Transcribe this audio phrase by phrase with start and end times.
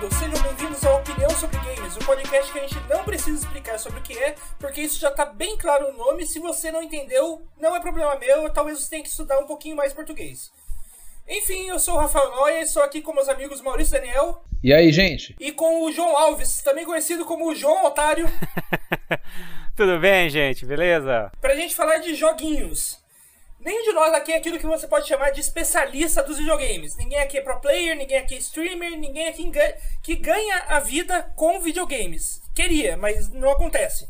[0.00, 3.38] todos, sejam bem-vindos ao Opinião sobre Games, o um podcast que a gente não precisa
[3.38, 6.24] explicar sobre o que é, porque isso já está bem claro no nome.
[6.24, 9.76] Se você não entendeu, não é problema meu, talvez você tenha que estudar um pouquinho
[9.76, 10.50] mais português.
[11.28, 14.42] Enfim, eu sou o Rafael Noia, estou aqui com meus amigos Maurício Daniel.
[14.62, 15.36] E aí, gente?
[15.38, 18.26] E com o João Alves, também conhecido como o João Otário.
[19.76, 20.64] Tudo bem, gente?
[20.64, 21.30] Beleza?
[21.42, 22.99] Pra gente falar de joguinhos.
[23.60, 26.96] Nenhum de nós aqui é aquilo que você pode chamar de especialista dos videogames.
[26.96, 29.52] Ninguém aqui é pro player, ninguém aqui é streamer, ninguém aqui
[30.02, 32.40] que ganha a vida com videogames.
[32.54, 34.08] Queria, mas não acontece.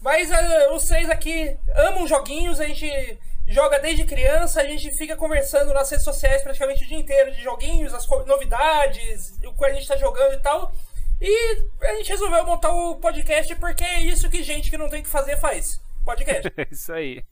[0.00, 5.16] Mas uh, os três aqui amam joguinhos, a gente joga desde criança, a gente fica
[5.16, 9.74] conversando nas redes sociais praticamente o dia inteiro de joguinhos, as novidades, o que a
[9.74, 10.72] gente tá jogando e tal.
[11.20, 15.00] E a gente resolveu montar o podcast porque é isso que gente que não tem
[15.00, 15.83] o que fazer faz.
[16.04, 16.50] Podcast.
[16.70, 17.22] isso aí.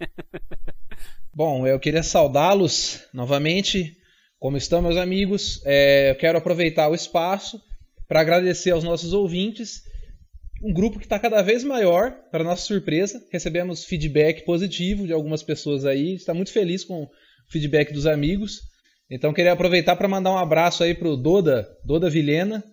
[1.35, 3.97] Bom, eu queria saudá-los novamente.
[4.39, 5.61] Como estão, meus amigos?
[5.65, 7.61] É, eu quero aproveitar o espaço
[8.09, 9.83] para agradecer aos nossos ouvintes.
[10.65, 13.23] Um grupo que está cada vez maior, para nossa surpresa.
[13.31, 16.15] Recebemos feedback positivo de algumas pessoas aí.
[16.15, 17.11] Está muito feliz com o
[17.51, 18.61] feedback dos amigos.
[19.11, 22.65] Então, queria aproveitar para mandar um abraço aí pro Doda, Doda Vilhena,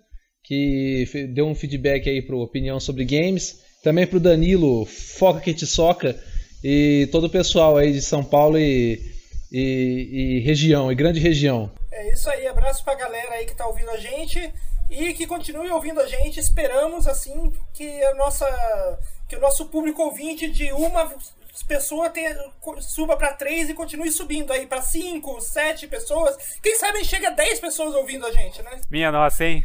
[0.44, 3.69] que deu um feedback aí pro Opinião sobre Games.
[3.84, 6.18] Também pro Danilo, Foca que te soca
[6.64, 9.00] e todo o pessoal aí de São Paulo e,
[9.52, 11.72] e, e, região, e grande região.
[11.92, 14.54] É isso aí, abraço pra galera aí que tá ouvindo a gente
[14.90, 16.40] e que continue ouvindo a gente.
[16.40, 18.46] Esperamos assim que a nossa
[19.28, 21.14] que o nosso público ouvinte de uma
[21.68, 22.36] pessoa tenha,
[22.82, 26.36] suba para três e continue subindo aí para cinco, sete pessoas.
[26.64, 28.82] Quem sabe chega a dez pessoas ouvindo a gente, né?
[28.90, 29.64] Minha nossa, hein?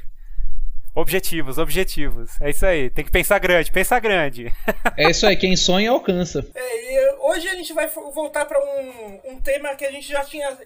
[0.94, 2.40] Objetivos, objetivos.
[2.40, 2.88] É isso aí.
[2.88, 4.52] Tem que pensar grande, pensar grande.
[4.96, 6.46] é isso aí, quem sonha alcança.
[6.54, 10.24] É, e hoje a gente vai voltar para um, um tema que a gente já
[10.24, 10.56] tinha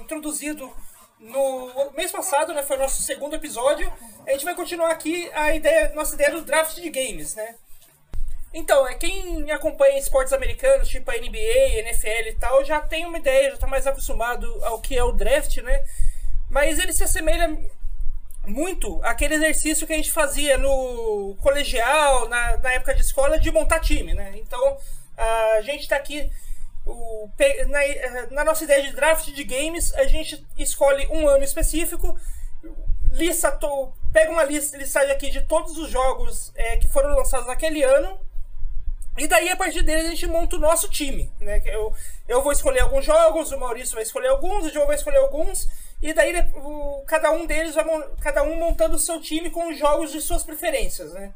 [0.00, 0.70] introduzido
[1.18, 2.62] no mês passado, né?
[2.62, 3.90] Foi o nosso segundo episódio.
[4.26, 7.54] A gente vai continuar aqui a ideia, nossa ideia do draft de games, né?
[8.52, 13.18] Então, é quem acompanha esportes americanos, tipo a NBA, NFL e tal, já tem uma
[13.18, 15.82] ideia, já está mais acostumado ao que é o draft, né?
[16.50, 17.58] Mas ele se assemelha
[18.48, 23.50] muito aquele exercício que a gente fazia no colegial, na, na época de escola, de
[23.50, 24.32] montar time, né?
[24.36, 24.78] Então,
[25.16, 26.30] a gente está aqui.
[26.86, 27.28] O,
[27.68, 32.18] na, na, nossa ideia de draft de games, a gente escolhe um ano específico,
[33.12, 37.46] lista to, pega uma lista listagem aqui de todos os jogos é, que foram lançados
[37.46, 38.18] naquele ano,
[39.18, 41.30] e daí, a partir deles, a gente monta o nosso time.
[41.40, 41.60] Né?
[41.66, 41.92] Eu,
[42.28, 45.68] eu vou escolher alguns jogos, o Maurício vai escolher alguns, o João vai escolher alguns,
[46.00, 47.84] e daí o, cada um deles vai
[48.20, 51.32] cada um montando o seu time com os jogos de suas preferências, né?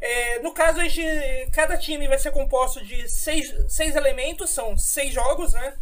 [0.00, 4.76] É, no caso, a gente, cada time vai ser composto de seis, seis elementos, são
[4.76, 5.74] seis jogos, né?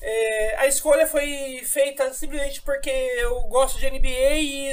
[0.00, 4.72] É, a escolha foi feita simplesmente porque eu gosto de NBA e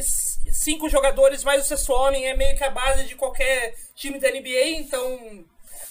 [0.54, 4.32] cinco jogadores mais o sexto homem é meio que a base de qualquer time da
[4.32, 5.46] NBA, então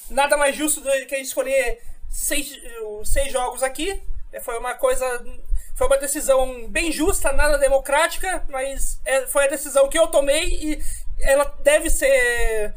[0.08, 2.58] nada mais justo do que escolher seis,
[3.04, 4.03] seis jogos aqui.
[4.43, 5.22] Foi uma coisa
[5.76, 10.48] foi uma decisão bem justa, nada democrática, mas é, foi a decisão que eu tomei
[10.48, 10.82] e
[11.20, 12.75] ela deve ser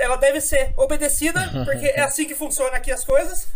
[0.00, 3.46] ela deve ser obedecida, porque é assim que funciona aqui as coisas.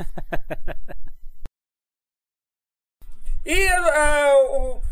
[3.47, 4.83] E uh,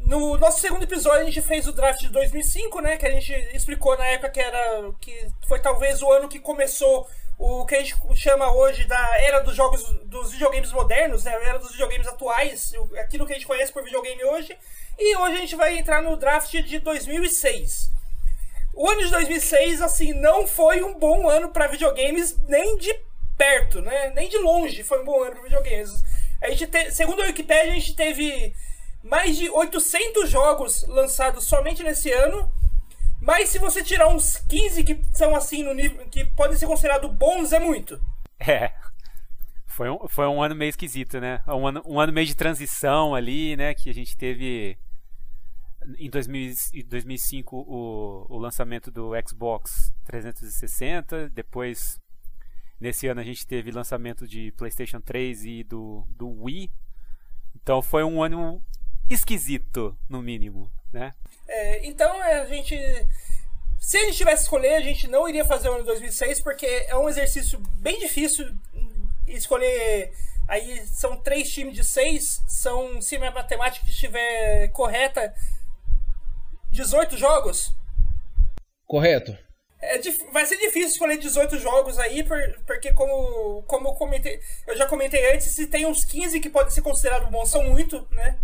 [0.00, 3.32] no nosso segundo episódio a gente fez o draft de 2005, né, que a gente
[3.56, 7.08] explicou na época que era que foi talvez o ano que começou
[7.44, 11.36] o que a gente chama hoje da era dos jogos dos videogames modernos, né?
[11.36, 14.56] A era dos videogames atuais, aquilo que a gente conhece por videogame hoje.
[14.98, 17.90] E hoje a gente vai entrar no draft de 2006.
[18.72, 22.98] O ano de 2006, assim, não foi um bom ano para videogames nem de
[23.36, 24.10] perto, né?
[24.14, 26.02] Nem de longe foi um bom ano para videogames.
[26.40, 26.90] A gente te...
[26.92, 28.54] segundo a Wikipedia, a gente teve
[29.02, 32.50] mais de 800 jogos lançados somente nesse ano
[33.24, 37.10] mas se você tirar uns 15 que são assim no nível que podem ser considerados
[37.10, 37.98] bons, é muito.
[38.38, 38.70] É.
[39.66, 41.42] Foi um, foi um ano meio esquisito, né?
[41.48, 43.72] Um ano, um ano meio de transição ali, né?
[43.74, 44.78] Que a gente teve
[45.98, 46.54] em 2000,
[46.86, 51.98] 2005 o, o lançamento do Xbox 360, depois
[52.78, 56.70] nesse ano a gente teve lançamento de PlayStation 3 e do, do Wii.
[57.56, 58.62] Então foi um ano
[59.08, 61.12] esquisito, no mínimo, né?
[61.46, 62.76] É, então a gente.
[63.80, 66.96] Se a gente tivesse escolher, a gente não iria fazer o ano 2006, porque é
[66.96, 68.50] um exercício bem difícil
[69.26, 70.10] escolher.
[70.48, 75.34] Aí são três times de seis, são, se a matemática estiver correta,
[76.70, 77.74] 18 jogos.
[78.86, 79.36] Correto.
[79.80, 79.98] É,
[80.32, 82.24] vai ser difícil escolher 18 jogos aí,
[82.66, 86.70] porque como, como eu comentei, eu já comentei antes, se tem uns 15 que podem
[86.70, 88.38] ser considerados bons, são muito, né?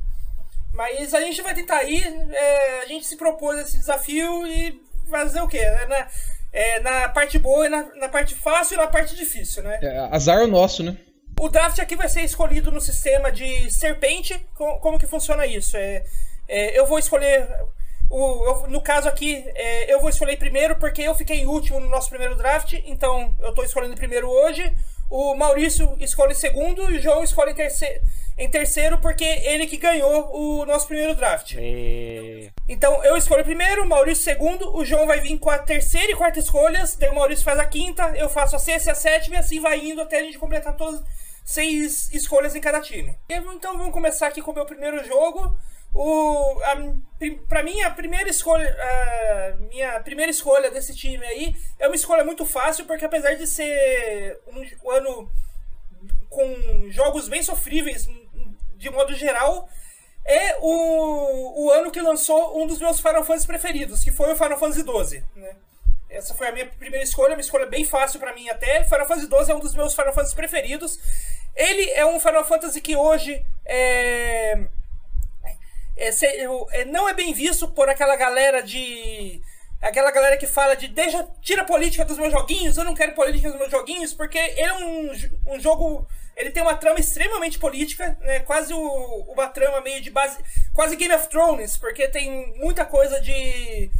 [0.73, 4.81] Mas a gente vai tentar ir, é, a gente se propôs esse desafio e
[5.11, 5.59] fazer o quê?
[5.59, 6.09] É, na,
[6.53, 9.79] é, na parte boa na, na, parte fácil e na parte difícil, né?
[9.83, 10.97] É, azar é o nosso, né?
[11.39, 14.39] O draft aqui vai ser escolhido no sistema de serpente.
[14.55, 15.77] Como, como que funciona isso?
[15.77, 16.05] É,
[16.47, 17.49] é, eu vou escolher.
[18.09, 19.45] O, eu, no caso aqui,
[19.87, 23.65] eu vou escolher primeiro porque eu fiquei último no nosso primeiro draft, então eu estou
[23.65, 24.73] escolhendo primeiro hoje.
[25.09, 28.01] O Maurício escolhe segundo e o João escolhe terceiro,
[28.41, 31.57] em terceiro porque ele que ganhou o nosso primeiro draft.
[31.59, 32.51] E...
[32.67, 36.17] Então eu escolho primeiro, o Maurício segundo, o João vai vir com a terceira e
[36.17, 39.37] quarta escolhas, daí o Maurício faz a quinta, eu faço a sexta e a sétima
[39.37, 41.03] e assim vai indo até a gente completar todas
[41.45, 43.15] seis escolhas em cada time.
[43.29, 45.55] Então vamos começar aqui com o meu primeiro jogo.
[45.93, 46.61] O,
[47.49, 52.25] para mim, a primeira escolha, a minha primeira escolha desse time aí é uma escolha
[52.25, 55.31] muito fácil, porque apesar de ser um, um ano
[56.31, 58.09] com jogos bem sofríveis
[58.81, 59.69] de modo geral,
[60.25, 64.37] é o, o ano que lançou um dos meus Final Fantasy preferidos, que foi o
[64.37, 65.23] Final Fantasy XII.
[65.37, 65.55] Né?
[66.09, 68.83] Essa foi a minha primeira escolha, uma escolha bem fácil para mim até.
[68.85, 70.99] Final Fantasy XII é um dos meus Final Fantasy preferidos.
[71.55, 74.67] Ele é um Final Fantasy que hoje é,
[75.97, 76.11] é,
[76.71, 79.43] é, não é bem visto por aquela galera de.
[79.81, 83.15] Aquela galera que fala de deixa, tira a política dos meus joguinhos, eu não quero
[83.15, 85.13] política dos meus joguinhos, porque ele é um,
[85.47, 86.07] um jogo.
[86.37, 88.41] Ele tem uma trama extremamente política, né?
[88.41, 90.39] Quase o, uma trama meio de base.
[90.75, 93.91] Quase Game of Thrones, porque tem muita coisa de.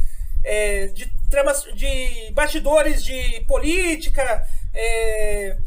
[0.43, 1.63] É, de tramas.
[1.73, 4.45] de bastidores de política.
[4.73, 5.57] É,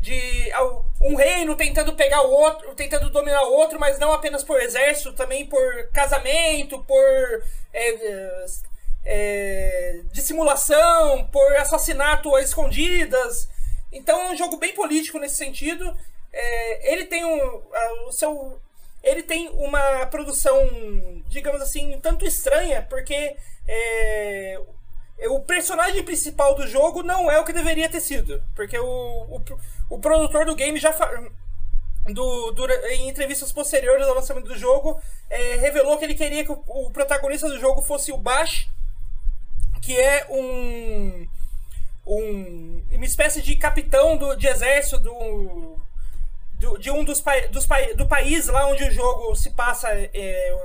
[0.00, 0.52] de
[1.00, 5.14] um reino tentando pegar o outro, tentando dominar o outro, mas não apenas por exército,
[5.14, 7.42] também por casamento, por
[7.72, 8.44] é,
[9.04, 13.48] é, dissimulação, por assassinato às escondidas.
[13.92, 15.96] Então é um jogo bem político nesse sentido.
[16.32, 17.62] É, ele tem um,
[18.06, 18.60] o seu,
[19.02, 20.68] ele tem uma produção,
[21.28, 23.36] digamos assim, tanto estranha, porque
[23.68, 24.60] é,
[25.28, 28.42] o personagem principal do jogo não é o que deveria ter sido.
[28.54, 29.42] Porque o, o,
[29.90, 30.94] o produtor do game já.
[32.06, 35.00] Do, do, em entrevistas posteriores ao lançamento do jogo,
[35.30, 38.68] é, revelou que ele queria que o, o, protagonista do jogo fosse o Bash,
[39.84, 41.26] que é um,
[42.06, 45.78] um uma espécie de capitão do, de exército do,
[46.58, 47.66] do de um dos, dos
[47.96, 50.56] do país lá onde o jogo se passa é,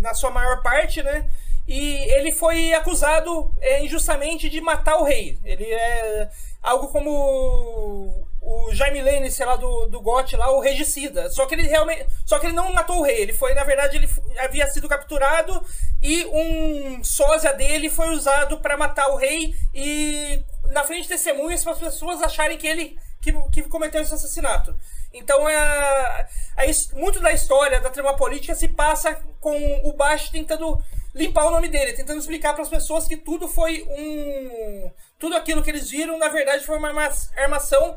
[0.00, 1.28] na sua maior parte, né?
[1.68, 5.38] e ele foi acusado é, injustamente de matar o rei.
[5.44, 6.30] Ele é
[6.62, 11.30] algo como o Jaime Lane, sei lá, do, do GOT lá, o regicida.
[11.30, 12.06] Só que ele realmente.
[12.24, 13.20] Só que ele não matou o rei.
[13.20, 14.08] Ele foi, na verdade, ele
[14.38, 15.64] havia sido capturado
[16.02, 21.62] e um sósia dele foi usado para matar o rei e na frente de testemunhas
[21.62, 24.74] para as pessoas acharem que ele que, que cometeu esse assassinato.
[25.12, 30.82] Então, é, é, muito da história da trama política se passa com o Bash tentando
[31.14, 34.90] limpar o nome dele, tentando explicar para as pessoas que tudo foi um.
[35.18, 36.92] Tudo aquilo que eles viram, na verdade, foi uma
[37.36, 37.96] armação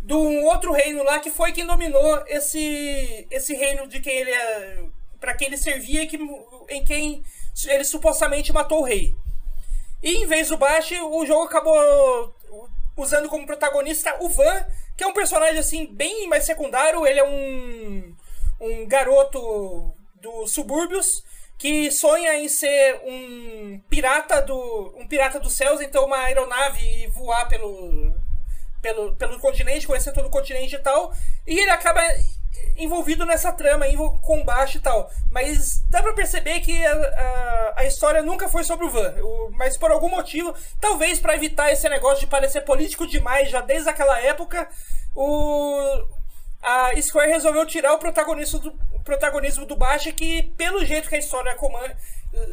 [0.00, 4.30] de um outro reino lá que foi quem dominou esse, esse reino de quem ele
[4.30, 4.84] é.
[5.20, 6.18] para quem ele servia e que,
[6.68, 7.22] em quem
[7.66, 9.14] ele supostamente matou o rei.
[10.02, 12.34] E em vez do Bash, o jogo acabou
[12.96, 14.66] usando como protagonista o Van,
[14.96, 17.06] que é um personagem assim bem mais secundário.
[17.06, 18.14] Ele é um,
[18.60, 21.24] um garoto dos subúrbios
[21.58, 27.06] que sonha em ser um pirata do um pirata dos céus, então uma aeronave e
[27.08, 28.12] voar pelo
[28.86, 31.12] pelo, pelo continente, conhecer todo o continente e tal,
[31.46, 32.00] e ele acaba
[32.76, 35.10] envolvido nessa trama, com combate e tal.
[35.30, 39.14] Mas dá pra perceber que a, a, a história nunca foi sobre o Van.
[39.20, 43.60] O, mas por algum motivo, talvez para evitar esse negócio de parecer político demais já
[43.60, 44.68] desde aquela época,
[45.14, 46.06] o,
[46.62, 51.16] a Square resolveu tirar o protagonismo do, o protagonismo do Baixa, que pelo jeito que
[51.16, 51.96] a história comanda,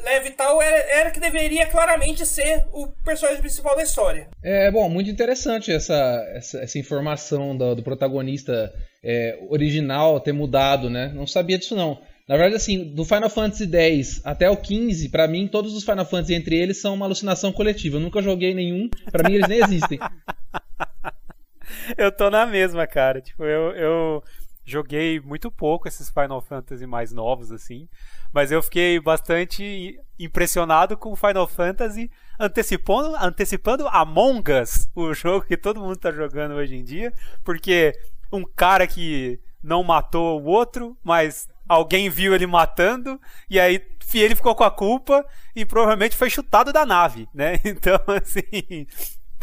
[0.04, 4.28] leve e tal, era, era, que deveria claramente ser o personagem principal da história.
[4.42, 10.90] É, bom, muito interessante essa, essa, essa informação do, do protagonista é, original ter mudado,
[10.90, 11.12] né?
[11.14, 12.00] Não sabia disso não.
[12.28, 16.06] Na verdade, assim, do Final Fantasy X até o 15, para mim, todos os Final
[16.06, 17.98] Fantasy entre eles são uma alucinação coletiva.
[17.98, 20.00] Eu nunca joguei nenhum, para mim eles nem existem.
[21.98, 23.20] eu tô na mesma, cara.
[23.20, 24.24] Tipo, eu, eu
[24.66, 27.88] joguei muito pouco esses Final Fantasy mais novos, assim.
[28.32, 35.58] Mas eu fiquei bastante impressionado com Final Fantasy antecipando, antecipando Among Us, o jogo que
[35.58, 37.14] todo mundo tá jogando hoje em dia.
[37.44, 37.94] Porque
[38.32, 43.82] um cara que não matou o outro, mas alguém viu ele matando, e aí
[44.14, 47.60] ele ficou com a culpa e provavelmente foi chutado da nave, né?
[47.66, 48.86] Então, assim,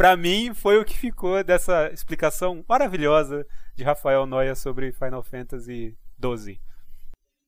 [0.00, 5.94] para mim foi o que ficou dessa explicação maravilhosa de Rafael Noia sobre Final Fantasy
[6.18, 6.58] XII.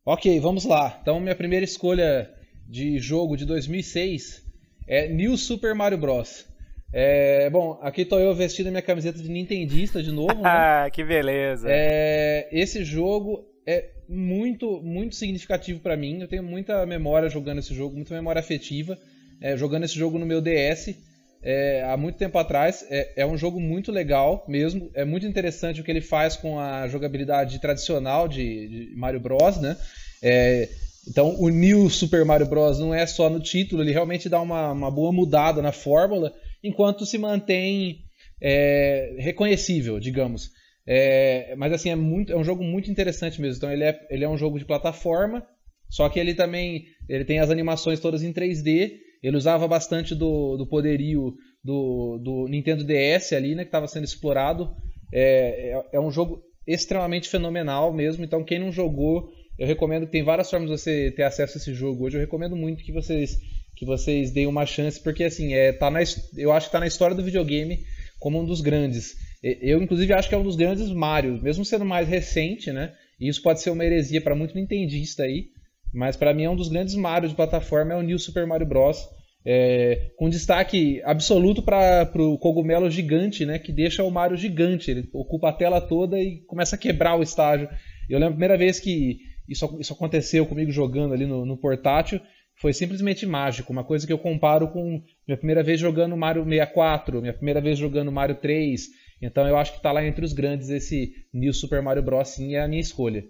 [0.04, 0.98] Ok, vamos lá.
[1.00, 2.30] Então, minha primeira escolha
[2.68, 4.44] de jogo de 2006
[4.86, 6.44] é New Super Mario Bros.
[6.92, 10.34] É, bom, aqui tô eu vestindo minha camiseta de Nintendista de novo.
[10.44, 10.90] Ah, né?
[10.90, 11.66] que beleza!
[11.70, 16.20] É, esse jogo é muito, muito significativo para mim.
[16.20, 18.98] Eu tenho muita memória jogando esse jogo, muita memória afetiva.
[19.40, 20.94] É, jogando esse jogo no meu DS
[21.42, 22.86] é, há muito tempo atrás.
[22.88, 24.90] É, é, um jogo muito legal mesmo.
[24.94, 29.60] É muito interessante o que ele faz com a jogabilidade tradicional de, de Mario Bros.
[29.60, 29.76] Né?
[30.22, 30.68] É,
[31.08, 32.78] então, o New Super Mario Bros.
[32.78, 36.32] não é só no título, ele realmente dá uma, uma boa mudada na fórmula
[36.62, 38.04] enquanto se mantém
[38.40, 40.50] é, reconhecível, digamos.
[40.86, 43.56] É, mas assim, é, muito, é um jogo muito interessante mesmo.
[43.56, 45.44] Então ele é, ele é um jogo de plataforma,
[45.88, 48.92] só que ele também ele tem as animações todas em 3D.
[49.22, 54.04] Ele usava bastante do, do poderio do, do Nintendo DS ali, né, que estava sendo
[54.04, 54.74] explorado.
[55.12, 58.24] É, é, é, um jogo extremamente fenomenal mesmo.
[58.24, 61.72] Então quem não jogou, eu recomendo tem várias formas de você ter acesso a esse
[61.72, 62.16] jogo hoje.
[62.16, 63.38] Eu recomendo muito que vocês
[63.74, 66.00] que vocês deem uma chance, porque assim, é, tá na,
[66.36, 67.84] eu acho que tá na história do videogame
[68.20, 69.16] como um dos grandes.
[69.42, 72.94] Eu, inclusive, acho que é um dos grandes Mario, mesmo sendo mais recente, né?
[73.18, 75.48] E isso pode ser uma heresia para muito nintendista aí,
[75.92, 78.66] mas para mim é um dos grandes Mario de plataforma, é o New Super Mario
[78.66, 79.08] Bros.
[79.44, 83.58] É, com destaque absoluto para o cogumelo gigante, né?
[83.58, 84.90] Que deixa o Mario gigante.
[84.90, 87.68] Ele ocupa a tela toda e começa a quebrar o estágio.
[88.08, 89.18] Eu lembro a primeira vez que
[89.48, 92.20] isso, isso aconteceu comigo jogando ali no, no portátil
[92.56, 93.72] foi simplesmente mágico.
[93.72, 97.78] Uma coisa que eu comparo com minha primeira vez jogando Mario 64, minha primeira vez
[97.78, 98.86] jogando Mario 3.
[99.20, 102.28] Então eu acho que está lá entre os grandes esse New Super Mario Bros.
[102.28, 103.24] Sim, é a minha escolha.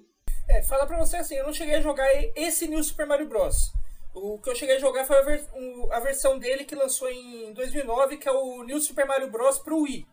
[0.48, 3.72] É, fala pra você assim, eu não cheguei a jogar esse New Super Mario Bros.
[4.14, 5.46] O que eu cheguei a jogar foi a, ver,
[5.90, 9.58] a versão dele que lançou em 2009, que é o New Super Mario Bros.
[9.58, 10.06] pro Wii.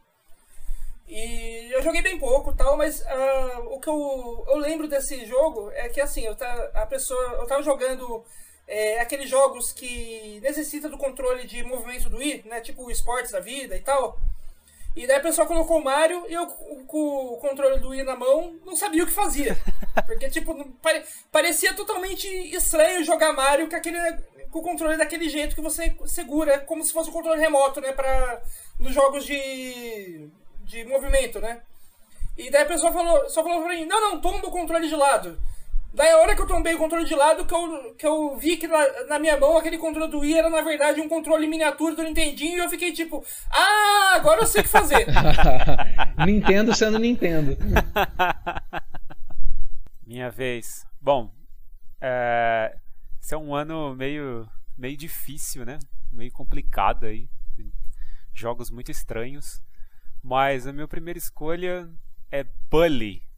[1.07, 5.71] E eu joguei bem pouco tal, mas uh, o que eu, eu lembro desse jogo
[5.71, 8.23] é que assim, eu tá, a pessoa, eu tava jogando
[8.67, 12.61] é, aqueles jogos que necessita do controle de movimento do Wii, né?
[12.61, 14.19] Tipo esportes da vida e tal.
[14.95, 18.15] E daí a pessoa colocou o Mario e eu com o controle do Wii na
[18.15, 19.57] mão não sabia o que fazia.
[20.05, 23.99] Porque, tipo, pare, parecia totalmente estranho jogar Mario com, aquele,
[24.51, 27.93] com o controle daquele jeito que você segura, como se fosse um controle remoto, né?
[27.93, 28.41] Pra,
[28.79, 30.29] nos jogos de,
[30.63, 31.61] de movimento, né?
[32.37, 34.95] E daí a pessoa falou, só falou pra mim, não, não, toma o controle de
[34.95, 35.39] lado.
[35.91, 38.57] Daí a hora que eu tombei o controle de lado, que eu, que eu vi
[38.57, 41.95] que na, na, minha mão aquele controle do Wii era na verdade um controle miniatura
[41.95, 45.07] do Nintendinho e eu fiquei tipo, ah, agora eu sei o que fazer.
[46.25, 47.57] Nintendo sendo Nintendo.
[50.05, 50.85] Minha vez.
[51.01, 51.33] Bom,
[51.99, 52.75] é...
[53.19, 55.79] esse é um ano meio, meio difícil, né?
[56.11, 57.27] Meio complicado aí.
[58.31, 59.61] Jogos muito estranhos.
[60.21, 61.89] Mas a minha primeira escolha
[62.31, 63.28] é Bully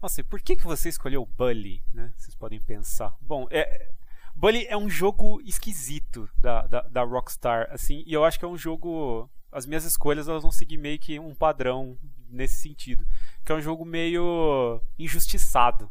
[0.00, 1.82] nossa, e por que, que você escolheu Bully?
[1.92, 2.12] Né?
[2.16, 3.16] Vocês podem pensar.
[3.20, 3.90] Bom, é,
[4.34, 8.48] Bully é um jogo esquisito da, da, da, Rockstar, assim, e eu acho que é
[8.48, 9.28] um jogo.
[9.50, 13.04] As minhas escolhas elas vão seguir meio que um padrão nesse sentido.
[13.44, 15.90] Que é um jogo meio injustiçado.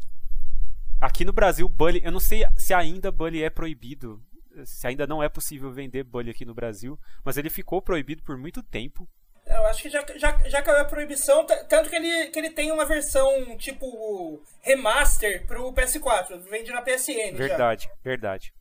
[1.02, 4.24] Aqui no Brasil, Bully, eu não sei se ainda Bully é proibido,
[4.66, 8.38] se ainda não é possível vender Bully aqui no Brasil, mas ele ficou proibido por
[8.38, 9.08] muito tempo.
[9.50, 12.72] Eu acho que já, já, já caiu a proibição, tanto que ele, que ele tem
[12.72, 17.36] uma versão tipo remaster pro PS4, vende na PSN.
[17.36, 17.92] Verdade, já.
[18.04, 18.54] verdade.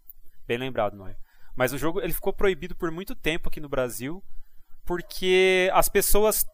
[0.47, 1.17] Bem lembrado, Noé.
[1.57, 4.23] Mas o jogo ele ficou proibido por muito tempo aqui no Brasil,
[4.85, 6.45] porque as pessoas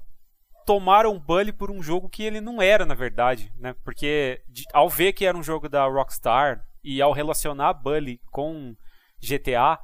[0.64, 3.74] tomaram Bully por um jogo que ele não era, na verdade, né?
[3.84, 4.40] Porque
[4.72, 8.74] ao ver que era um jogo da Rockstar e ao relacionar Bully com
[9.20, 9.78] GTA,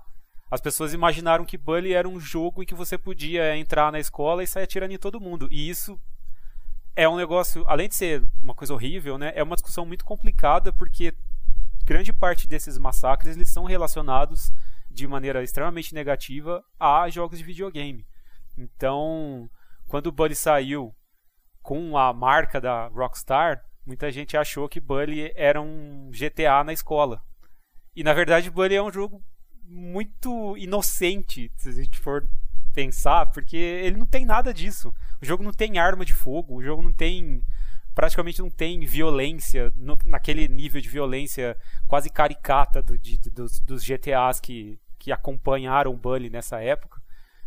[0.51, 4.43] as pessoas imaginaram que Bully era um jogo em que você podia entrar na escola
[4.43, 5.47] e sair atirando em todo mundo.
[5.51, 6.01] E isso
[6.97, 10.73] é um negócio, além de ser uma coisa horrível, né, é uma discussão muito complicada
[10.73, 11.15] porque
[11.85, 14.51] grande parte desses massacres eles são relacionados
[14.91, 18.07] de maneira extremamente negativa a jogos de videogame.
[18.57, 19.49] Então,
[19.87, 20.95] quando o Bully saiu
[21.63, 27.23] com a marca da Rockstar, muita gente achou que Bully era um GTA na escola.
[27.95, 29.23] E na verdade, Bully é um jogo
[29.69, 32.29] muito inocente, se a gente for
[32.75, 34.95] pensar, porque ele não tem nada disso.
[35.21, 37.43] O jogo não tem arma de fogo, o jogo não tem.
[37.95, 41.57] praticamente não tem violência, no, naquele nível de violência
[41.87, 47.01] quase caricata do, de, dos, dos GTAs que, que acompanharam o Bully nessa época.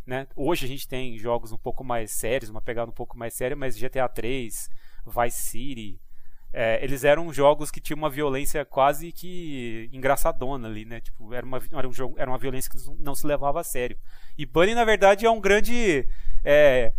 [0.06, 0.28] Né?
[0.36, 3.56] Hoje a gente tem jogos um pouco mais sérios, uma pegada um pouco mais séria,
[3.56, 4.70] mas GTA 3,
[5.06, 6.02] Vice City,
[6.54, 11.00] é, eles eram jogos que tinham uma violência quase que engraçadona ali, né?
[11.00, 13.98] Tipo, era uma, era um jogo, era uma violência que não se levava a sério.
[14.38, 16.08] E Bunny, na verdade, é um grande
[16.44, 16.94] é,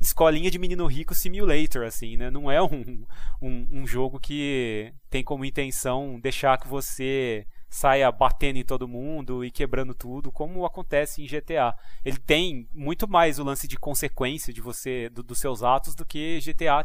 [0.00, 2.28] escolinha de menino rico simulator, assim, né?
[2.30, 3.06] Não é um,
[3.40, 9.44] um, um jogo que tem como intenção deixar que você saia batendo em todo mundo
[9.44, 11.74] e quebrando tudo, como acontece em GTA.
[12.04, 16.04] Ele tem muito mais o lance de consequência de você do, dos seus atos do
[16.04, 16.84] que GTA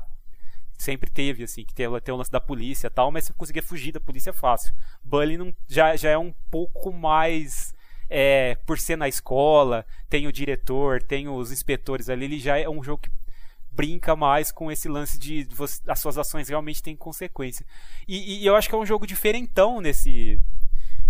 [0.79, 3.61] sempre teve, assim, que tem, tem o lance da polícia e tal, mas você conseguir
[3.61, 4.73] fugir da polícia é fácil.
[5.03, 7.77] Bully não, já, já é um pouco mais.
[8.11, 12.67] É, por ser na escola, tem o diretor, tem os inspetores ali, ele já é
[12.67, 13.11] um jogo que
[13.71, 17.63] brinca mais com esse lance de você, as suas ações realmente têm consequência.
[18.07, 20.41] E, e, eu acho que é um jogo diferentão nesse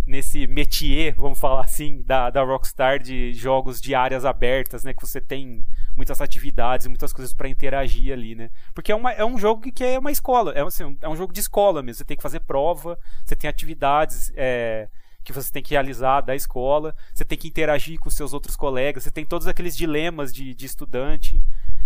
[0.10, 5.06] nesse métier, vamos falar assim, da, da Rockstar de jogos de áreas abertas, né, que
[5.06, 5.64] você tem
[5.96, 8.50] muitas atividades, muitas coisas para interagir ali, né?
[8.74, 11.32] Porque é, uma, é um jogo que é uma escola, é, assim, é um jogo
[11.32, 12.00] de escola mesmo.
[12.00, 14.90] Você tem que fazer prova, você tem atividades é,
[15.24, 19.04] que você tem que realizar da escola, você tem que interagir com seus outros colegas,
[19.04, 21.40] você tem todos aqueles dilemas de, de estudante.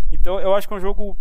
[0.10, 1.18] Então eu acho que é um jogo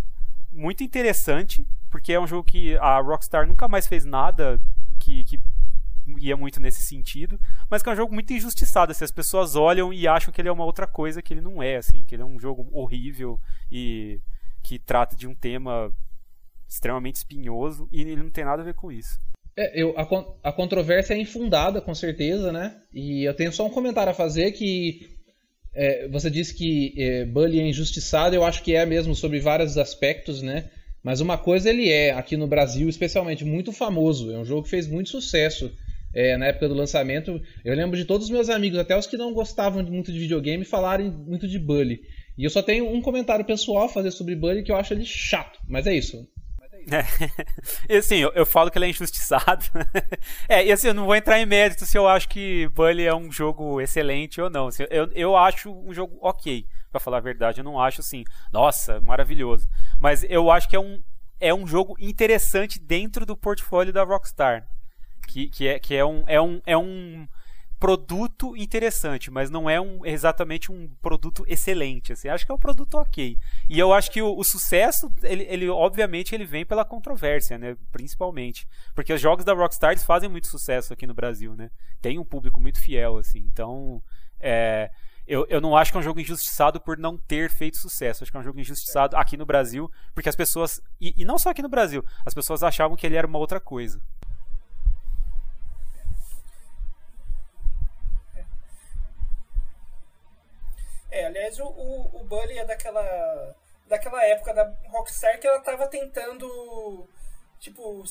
[0.53, 4.57] muito interessante, porque é um jogo que a Rockstar nunca mais fez nada
[4.99, 5.37] que, que
[6.19, 9.93] ia muito nesse sentido, mas que é um jogo muito injustiçado, assim, as pessoas olham
[9.93, 12.23] e acham que ele é uma outra coisa que ele não é, assim, que ele
[12.23, 13.39] é um jogo horrível
[13.71, 14.19] e
[14.61, 15.93] que trata de um tema
[16.67, 19.19] extremamente espinhoso e ele não tem nada a ver com isso.
[19.55, 22.75] É, eu, a, a controvérsia é infundada, com certeza, né?
[22.91, 25.09] E eu tenho só um comentário a fazer que
[25.73, 29.77] é, você disse que é, Bully é injustiçado, eu acho que é mesmo sobre vários
[29.77, 30.69] aspectos, né?
[31.03, 34.31] Mas uma coisa ele é, aqui no Brasil especialmente, muito famoso.
[34.31, 35.71] É um jogo que fez muito sucesso
[36.13, 37.41] é, na época do lançamento.
[37.65, 40.63] Eu lembro de todos os meus amigos, até os que não gostavam muito de videogame,
[40.63, 42.01] falarem muito de Bully.
[42.37, 45.05] E eu só tenho um comentário pessoal a fazer sobre Bully que eu acho ele
[45.05, 46.27] chato, mas é isso.
[46.91, 47.93] É.
[47.93, 49.63] E assim, eu, eu, falo que ele é injustiçado.
[50.49, 53.15] é, e assim, eu não vou entrar em mérito se eu acho que Bully é
[53.15, 54.67] um jogo excelente ou não.
[54.67, 57.61] Assim, eu, eu acho um jogo ok, para falar a verdade.
[57.61, 59.69] Eu não acho assim, nossa, maravilhoso.
[59.99, 61.01] Mas eu acho que é um,
[61.39, 64.67] é um jogo interessante dentro do portfólio da Rockstar
[65.27, 67.27] que, que, é, que é, um, é, um, é um
[67.83, 72.13] produto interessante, mas não é um, exatamente um produto excelente.
[72.13, 72.29] Assim.
[72.29, 73.37] Acho que é um produto ok.
[73.69, 77.75] E eu acho que o, o, sucesso, ele, ele obviamente ele vem pela controvérsia, né?
[77.91, 78.65] Principalmente.
[78.95, 81.69] Porque os jogos da Rockstar fazem muito sucesso aqui no Brasil, né?
[82.01, 83.39] Tem um público muito fiel, assim.
[83.39, 84.01] Então,
[84.39, 84.89] é,
[85.27, 88.23] eu, eu não acho que é um jogo injustiçado por não ter feito sucesso.
[88.23, 90.81] Acho que é um jogo injustiçado aqui no Brasil, porque as pessoas.
[90.99, 93.59] E, e não só aqui no Brasil, as pessoas achavam que ele era uma outra
[93.59, 93.99] coisa.
[101.43, 103.53] Aliás, o, o, Bully é daquela,
[103.85, 107.05] daquela época da Rockstar que ela tava tentando,
[107.59, 108.01] tipo,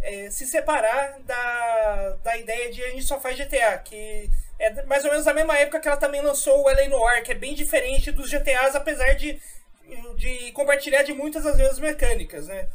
[0.00, 5.04] é, se separar da, da ideia de a gente só faz GTA, que é mais
[5.04, 7.54] ou menos a mesma época que ela também lançou o LA Noir, que é bem
[7.54, 9.38] diferente dos GTAs, apesar de,
[10.16, 12.68] de compartilhar de muitas das mesmas mecânicas, né?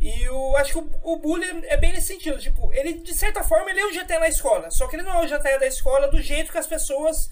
[0.00, 3.44] E eu acho que o, o Bully é bem nesse sentido, tipo, ele de certa
[3.44, 5.66] forma ele é o GTA na escola, só que ele não é o GTA da
[5.66, 7.30] escola do jeito que as pessoas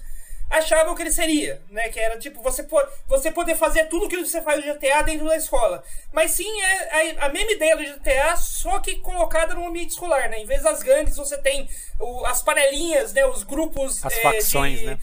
[0.49, 1.89] achavam que ele seria, né?
[1.89, 2.65] Que era tipo você,
[3.07, 5.83] você poder fazer tudo o que você faz no GTA dentro da escola.
[6.11, 10.29] Mas sim, é a, a mesma ideia do GTA, só que colocada no ambiente escolar,
[10.29, 10.39] né?
[10.39, 13.25] Em vez das gangues, você tem o, as panelinhas, né?
[13.25, 14.03] Os grupos.
[14.03, 14.97] As é, facções, de, né?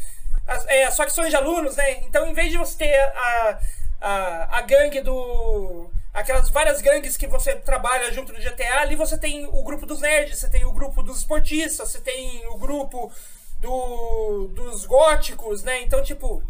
[0.46, 1.98] As, é, as facções de alunos, né?
[2.02, 3.58] Então, em vez de você ter a,
[4.00, 9.18] a, a gangue do aquelas várias gangues que você trabalha junto no GTA, ali você
[9.18, 13.12] tem o grupo dos nerds, você tem o grupo dos esportistas, você tem o grupo
[13.60, 15.82] do, dos góticos, né?
[15.82, 16.42] Então, tipo,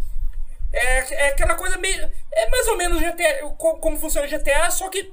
[0.72, 2.10] é, é aquela coisa meio.
[2.32, 5.12] É mais ou menos GTA, como, como funciona o GTA, só que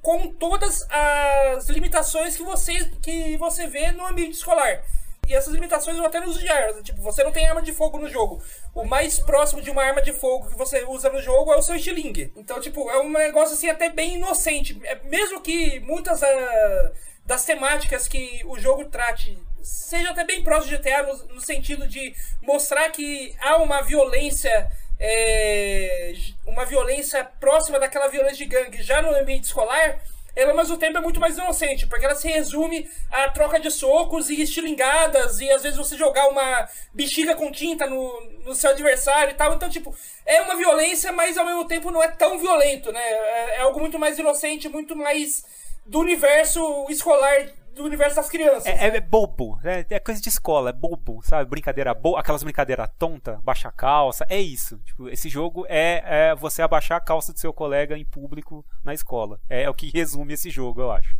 [0.00, 4.82] com todas as limitações que você, que você vê no ambiente escolar.
[5.28, 6.82] E essas limitações vão até nos de armas.
[6.82, 8.42] Tipo, você não tem arma de fogo no jogo.
[8.74, 11.62] O mais próximo de uma arma de fogo que você usa no jogo é o
[11.62, 12.32] seu estilingue.
[12.36, 14.80] Então, tipo, é um negócio assim até bem inocente.
[14.84, 16.92] É, mesmo que muitas uh,
[17.24, 21.86] das temáticas que o jogo trate seja até bem próximo de GTA no, no sentido
[21.86, 26.12] de mostrar que há uma violência é,
[26.46, 30.00] uma violência próxima daquela violência de gangue já no ambiente escolar,
[30.34, 33.70] ela ao mesmo tempo é muito mais inocente, porque ela se resume a troca de
[33.70, 38.70] socos e estilingadas, e às vezes você jogar uma bexiga com tinta no, no seu
[38.70, 39.54] adversário e tal.
[39.54, 39.94] Então, tipo,
[40.24, 43.02] é uma violência, mas ao mesmo tempo não é tão violento, né?
[43.02, 45.44] É, é algo muito mais inocente, muito mais
[45.84, 48.66] do universo escolar do universo das crianças.
[48.66, 51.48] É, é, é bobo, é, é, coisa de escola, é bobo, sabe?
[51.48, 54.78] Brincadeira boa, aquelas brincadeiras tonta, baixar a calça, é isso.
[54.78, 58.94] Tipo, esse jogo é, é, você abaixar a calça do seu colega em público na
[58.94, 59.40] escola.
[59.48, 61.16] É, é, o que resume esse jogo, eu acho.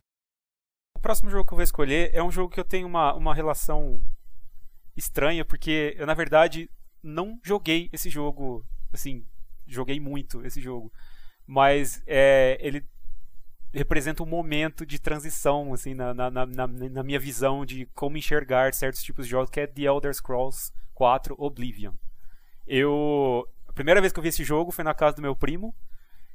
[0.97, 3.35] O próximo jogo que eu vou escolher é um jogo que eu tenho uma, uma
[3.35, 4.01] relação
[4.97, 6.71] estranha, porque eu, na verdade,
[7.03, 9.27] não joguei esse jogo, assim,
[9.67, 10.93] joguei muito esse jogo.
[11.47, 12.87] Mas é, ele
[13.73, 18.75] representa um momento de transição, assim, na, na, na, na, minha visão de como enxergar
[18.75, 21.95] certos tipos de jogos, que é The Elder Scrolls 4 Oblivion.
[22.67, 23.47] Eu.
[23.67, 25.75] A primeira vez que eu vi esse jogo foi na casa do meu primo.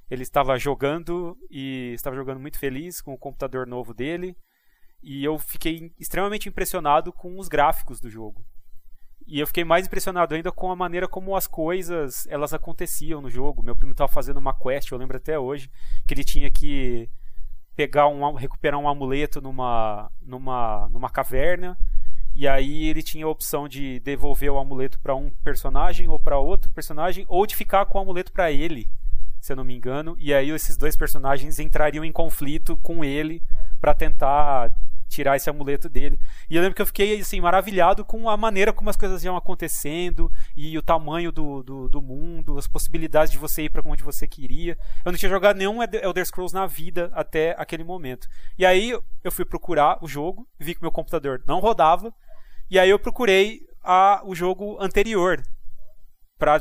[0.10, 4.36] Ele estava jogando e estava jogando muito feliz com o computador novo dele.
[5.04, 8.44] E eu fiquei extremamente impressionado com os gráficos do jogo.
[9.28, 13.30] E eu fiquei mais impressionado ainda com a maneira como as coisas elas aconteciam no
[13.30, 13.62] jogo.
[13.62, 15.70] Meu primo estava fazendo uma quest, eu lembro até hoje,
[16.08, 17.10] que ele tinha que
[17.78, 21.78] pegar um recuperar um amuleto numa numa numa caverna
[22.36, 26.38] e aí ele tinha a opção de devolver o amuleto para um personagem ou para
[26.38, 28.88] outro personagem ou de ficar com o amuleto para ele,
[29.40, 30.16] se eu não me engano.
[30.20, 33.42] E aí esses dois personagens entrariam em conflito com ele
[33.82, 34.72] para tentar
[35.08, 36.20] tirar esse amuleto dele.
[36.50, 39.36] E eu lembro que eu fiquei assim, maravilhado com a maneira como as coisas iam
[39.36, 44.04] acontecendo e o tamanho do, do, do mundo, as possibilidades de você ir para onde
[44.04, 44.78] você queria.
[45.06, 48.28] Eu não tinha jogado nenhum Elder Scrolls na vida até aquele momento.
[48.58, 48.92] E aí
[49.24, 52.14] eu fui procurar o jogo, vi que meu computador não rodava,
[52.70, 55.42] e aí eu procurei a, o jogo anterior
[56.38, 56.60] para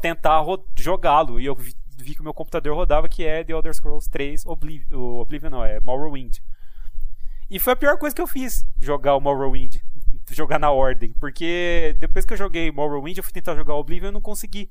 [0.00, 0.44] tentar
[0.76, 1.40] jogá-lo.
[1.40, 4.46] E eu vi, vi, que o meu computador rodava, que é The Elder Scrolls 3
[4.46, 6.38] Oblivion, Oblivion não, é Morrowind.
[7.50, 9.76] E foi a pior coisa que eu fiz, jogar o Morrowind.
[10.30, 11.14] Jogar na ordem.
[11.18, 14.70] Porque depois que eu joguei Morrowind, eu fui tentar jogar Oblivion e não consegui.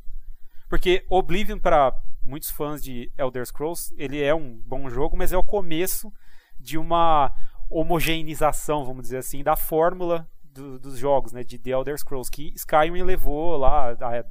[0.70, 1.92] Porque Oblivion, para
[2.24, 6.14] muitos fãs de Elder Scrolls, ele é um bom jogo, mas é o começo
[6.60, 7.34] de uma
[7.70, 12.54] homogeneização, vamos dizer assim, da fórmula do, dos jogos, né, de The Elder Scrolls, que
[12.56, 14.26] Skyrim levou lá a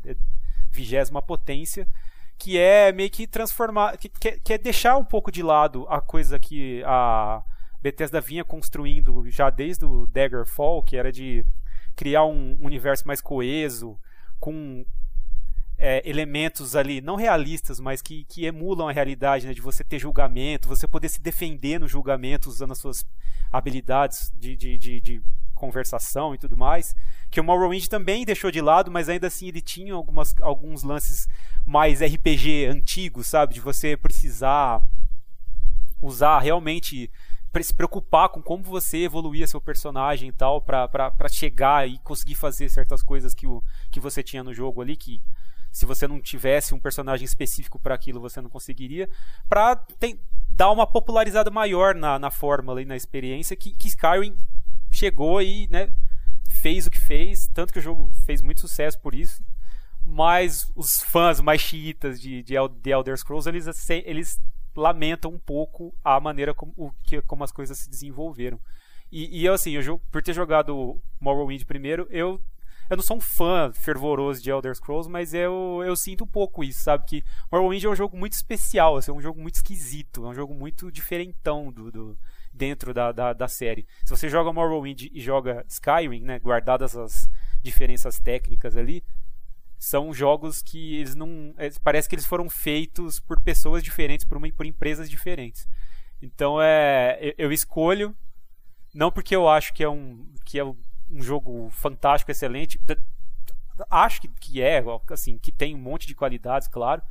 [0.71, 1.89] vigésima potência,
[2.39, 6.39] que é meio que transformar, que, que é deixar um pouco de lado a coisa
[6.39, 7.43] que a
[7.81, 11.45] Bethesda vinha construindo já desde o Daggerfall, que era de
[11.95, 13.99] criar um universo mais coeso,
[14.39, 14.85] com
[15.79, 19.55] é, elementos ali, não realistas, mas que, que emulam a realidade, né?
[19.55, 23.07] de você ter julgamento, você poder se defender no julgamento usando as suas
[23.53, 25.23] habilidades de, de, de, de
[25.55, 26.95] conversação e tudo mais.
[27.31, 31.29] Que o Morrowind também deixou de lado, mas ainda assim ele tinha algumas, alguns lances
[31.67, 33.55] mais RPG antigos, sabe?
[33.55, 34.81] De você precisar
[36.01, 37.11] usar realmente
[37.63, 42.69] se preocupar com como você evoluía seu personagem e tal, para chegar e conseguir fazer
[42.69, 45.21] certas coisas que, o, que você tinha no jogo ali, que
[45.73, 49.09] se você não tivesse um personagem específico para aquilo, você não conseguiria,
[49.49, 49.85] para
[50.51, 54.35] dar uma popularizada maior na, na fórmula e na experiência que, que Skyrim
[54.91, 55.93] chegou e né,
[56.49, 59.45] fez o que fez, tanto que o jogo fez muito sucesso por isso.
[60.03, 64.41] Mas os fãs mais chiitas de, de, de Elder Scrolls, eles, eles
[64.77, 68.61] lamentam um pouco a maneira como, o, que, como as coisas se desenvolveram.
[69.11, 72.41] E, e assim, eu, por ter jogado Morrowind primeiro, eu,
[72.91, 76.63] eu não sou um fã fervoroso de Elder Scrolls, mas eu, eu sinto um pouco
[76.63, 77.05] isso, sabe?
[77.07, 80.35] Que Morrowind é um jogo muito especial, assim, é um jogo muito esquisito, é um
[80.35, 82.19] jogo muito diferentão do, do
[82.53, 83.87] dentro da, da, da, série.
[84.05, 87.29] Se você joga Morrowind e joga Skyrim, né, guardadas as
[87.63, 89.05] diferenças técnicas ali,
[89.79, 91.55] são jogos que eles não.
[91.57, 95.69] É, parece que eles foram feitos por pessoas diferentes, por, uma, por empresas diferentes.
[96.21, 97.35] Então é.
[97.37, 98.17] Eu escolho,
[98.95, 100.77] não porque eu acho que é um, que é um
[101.23, 102.81] jogo fantástico, excelente.
[103.91, 107.03] Acho que, que é, assim, que tem um monte de qualidades, claro.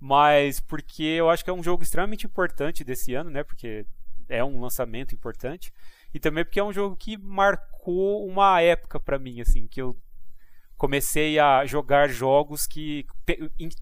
[0.00, 3.42] Mas porque eu acho que é um jogo extremamente importante desse ano, né?
[3.42, 3.86] Porque
[4.28, 5.72] é um lançamento importante.
[6.12, 9.96] E também porque é um jogo que marcou uma época para mim, assim, que eu
[10.78, 13.04] comecei a jogar jogos que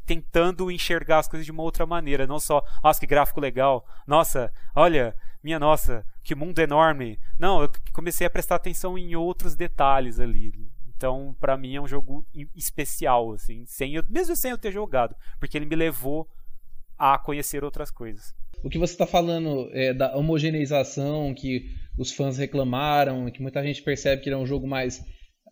[0.07, 4.51] tentando enxergar as coisas de uma outra maneira, não só, nossa, que gráfico legal, nossa,
[4.75, 7.21] olha, minha nossa, que mundo enorme.
[7.39, 10.53] Não, eu comecei a prestar atenção em outros detalhes ali.
[10.89, 15.15] Então, para mim é um jogo especial assim, sem eu, mesmo sem eu ter jogado,
[15.39, 16.27] porque ele me levou
[16.99, 18.35] a conhecer outras coisas.
[18.65, 23.83] O que você está falando é da homogeneização que os fãs reclamaram, que muita gente
[23.83, 25.05] percebe que ele é um jogo mais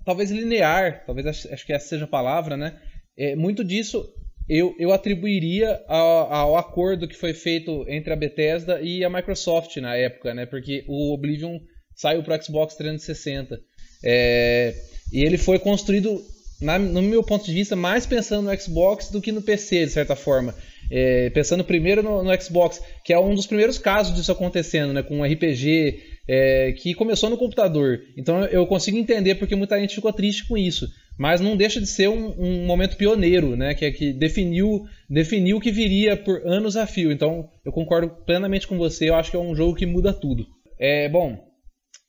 [0.05, 2.79] talvez linear, talvez acho que essa seja a palavra, né?
[3.17, 4.05] É, muito disso
[4.49, 9.77] eu, eu atribuiria ao, ao, acordo que foi feito entre a Bethesda e a Microsoft
[9.79, 10.45] na época, né?
[10.45, 11.59] Porque o Oblivion
[11.95, 13.59] saiu para Xbox 360
[14.05, 14.75] é,
[15.11, 16.23] e ele foi construído,
[16.61, 19.93] na, no meu ponto de vista, mais pensando no Xbox do que no PC, de
[19.93, 20.55] certa forma.
[20.90, 25.03] É, pensando primeiro no, no, Xbox, que é um dos primeiros casos disso acontecendo, né?
[25.03, 28.00] Com um RPG é, que começou no computador.
[28.16, 30.88] Então eu consigo entender porque muita gente ficou triste com isso.
[31.16, 33.72] Mas não deixa de ser um, um momento pioneiro, né?
[33.74, 37.12] Que, é que definiu, definiu o que viria por anos a fio.
[37.12, 39.08] Então eu concordo plenamente com você.
[39.08, 40.46] Eu acho que é um jogo que muda tudo.
[40.78, 41.38] É bom.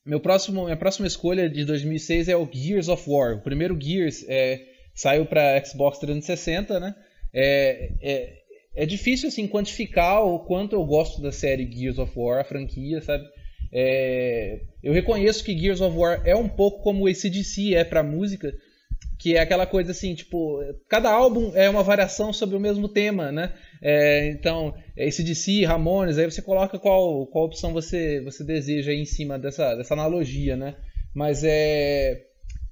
[0.05, 3.37] Meu próximo, minha próxima escolha de 2006 é o Gears of War.
[3.37, 4.61] O primeiro Gears é,
[4.93, 6.95] saiu para Xbox 360, né?
[7.33, 8.33] É, é,
[8.75, 13.01] é difícil assim quantificar o quanto eu gosto da série Gears of War, a franquia,
[13.01, 13.23] sabe?
[13.77, 18.01] É, eu reconheço que Gears of War é um pouco como o ACDC é pra
[18.01, 18.53] música,
[19.19, 23.33] que é aquela coisa assim, tipo, cada álbum é uma variação sobre o mesmo tema,
[23.33, 23.53] né?
[23.81, 29.05] É, então, ACDC, Ramones, aí você coloca qual, qual opção você, você deseja aí em
[29.05, 30.75] cima dessa, dessa analogia, né?
[31.13, 32.21] Mas é.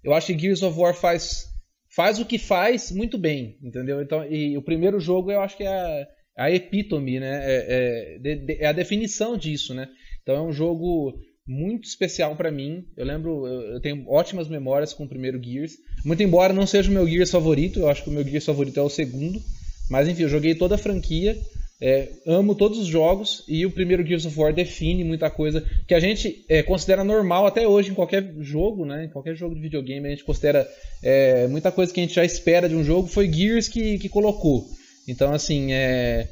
[0.01, 1.47] Eu acho que Gears of War faz,
[1.93, 4.01] faz o que faz muito bem, entendeu?
[4.01, 6.07] Então, e o primeiro jogo eu acho que é a,
[6.45, 7.41] a epítome, né?
[7.43, 9.89] É, é, é a definição disso, né?
[10.23, 11.13] Então é um jogo
[11.47, 12.85] muito especial para mim.
[12.95, 15.73] Eu lembro, eu tenho ótimas memórias com o primeiro Gears.
[16.03, 18.79] Muito embora não seja o meu Gears favorito, eu acho que o meu Gears favorito
[18.79, 19.41] é o segundo.
[19.89, 21.37] Mas enfim, eu joguei toda a franquia.
[21.81, 25.93] É, amo todos os jogos e o primeiro Gears of War define muita coisa que
[25.93, 29.03] a gente é, considera normal até hoje em qualquer jogo, né?
[29.03, 30.65] Em qualquer jogo de videogame a gente considera
[31.03, 34.07] é, muita coisa que a gente já espera de um jogo foi Gears que, que
[34.07, 34.65] colocou.
[35.05, 36.29] Então assim, é,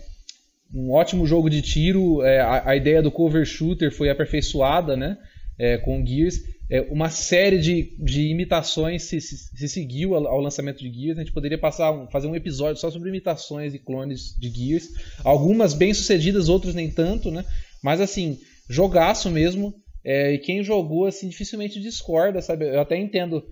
[0.74, 2.24] um ótimo jogo de tiro.
[2.24, 5.18] É, a, a, ideia do cover shooter foi aperfeiçoada né,
[5.58, 6.40] é, com Gears.
[6.70, 11.18] É, uma série de, de imitações se, se, se seguiu ao, lançamento de Gears.
[11.18, 14.90] A gente poderia passar fazer um episódio só sobre imitações e clones de Gears.
[15.24, 17.44] Algumas bem sucedidas, outras nem tanto, né?
[17.84, 19.74] Mas assim, jogaço mesmo.
[20.04, 22.68] É, e quem jogou assim dificilmente discorda, sabe?
[22.68, 23.44] Eu até entendo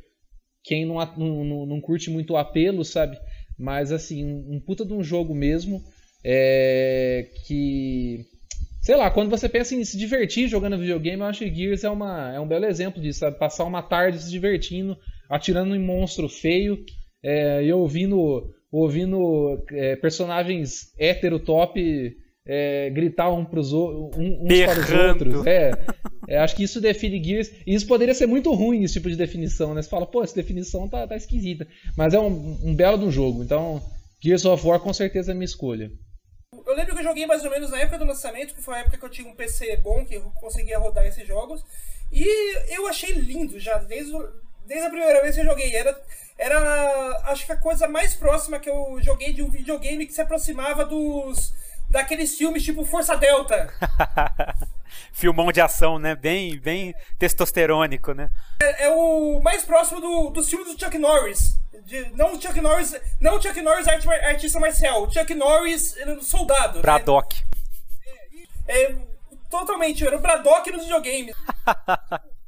[0.64, 3.18] quem não, não, não curte muito o apelo, sabe?
[3.58, 5.84] Mas assim, um puta de um jogo mesmo
[6.24, 8.26] é, que
[8.82, 11.90] sei lá, quando você pensa em se divertir jogando videogame, eu acho que Gears é,
[11.90, 13.38] uma, é um belo exemplo disso, sabe?
[13.38, 14.98] Passar uma tarde se divertindo,
[15.30, 16.84] atirando em monstro feio
[17.24, 24.80] é, e ouvindo, ouvindo é, personagens hétero top é, gritar um pros, um, uns para
[24.80, 25.46] os outros.
[25.46, 25.72] É,
[26.28, 27.52] é, acho que isso define Gears.
[27.68, 29.84] E isso poderia ser muito ruim, esse tipo de definição, né?
[29.84, 31.68] Você fala, pô, essa definição tá, tá esquisita.
[31.96, 33.44] Mas é um, um belo um jogo.
[33.44, 33.80] Então,
[34.20, 35.92] Gears of War com certeza é a minha escolha.
[36.70, 38.80] Eu lembro que eu joguei mais ou menos na época do lançamento, que foi a
[38.82, 41.66] época que eu tinha um PC bom, que eu conseguia rodar esses jogos.
[42.12, 44.14] E eu achei lindo já, desde,
[44.68, 45.76] desde a primeira vez que eu joguei.
[45.76, 46.00] Era,
[46.38, 50.22] era, acho que a coisa mais próxima que eu joguei de um videogame que se
[50.22, 51.56] aproximava dos
[51.90, 53.74] daqueles filmes tipo Força Delta.
[55.12, 56.16] Filmão de ação, né?
[56.16, 58.30] Bem, bem testosterônico, né?
[58.62, 61.60] É, é o mais próximo do, dos filmes do Chuck Norris.
[61.90, 66.76] De, não o Chuck Norris, não Chuck Norris art, artista marcial, o Chuck Norris soldado.
[66.76, 66.82] Né?
[66.84, 67.36] Braddock.
[67.36, 68.44] Né?
[68.68, 68.96] É, é,
[69.50, 71.36] totalmente, era o Braddock nos videogames.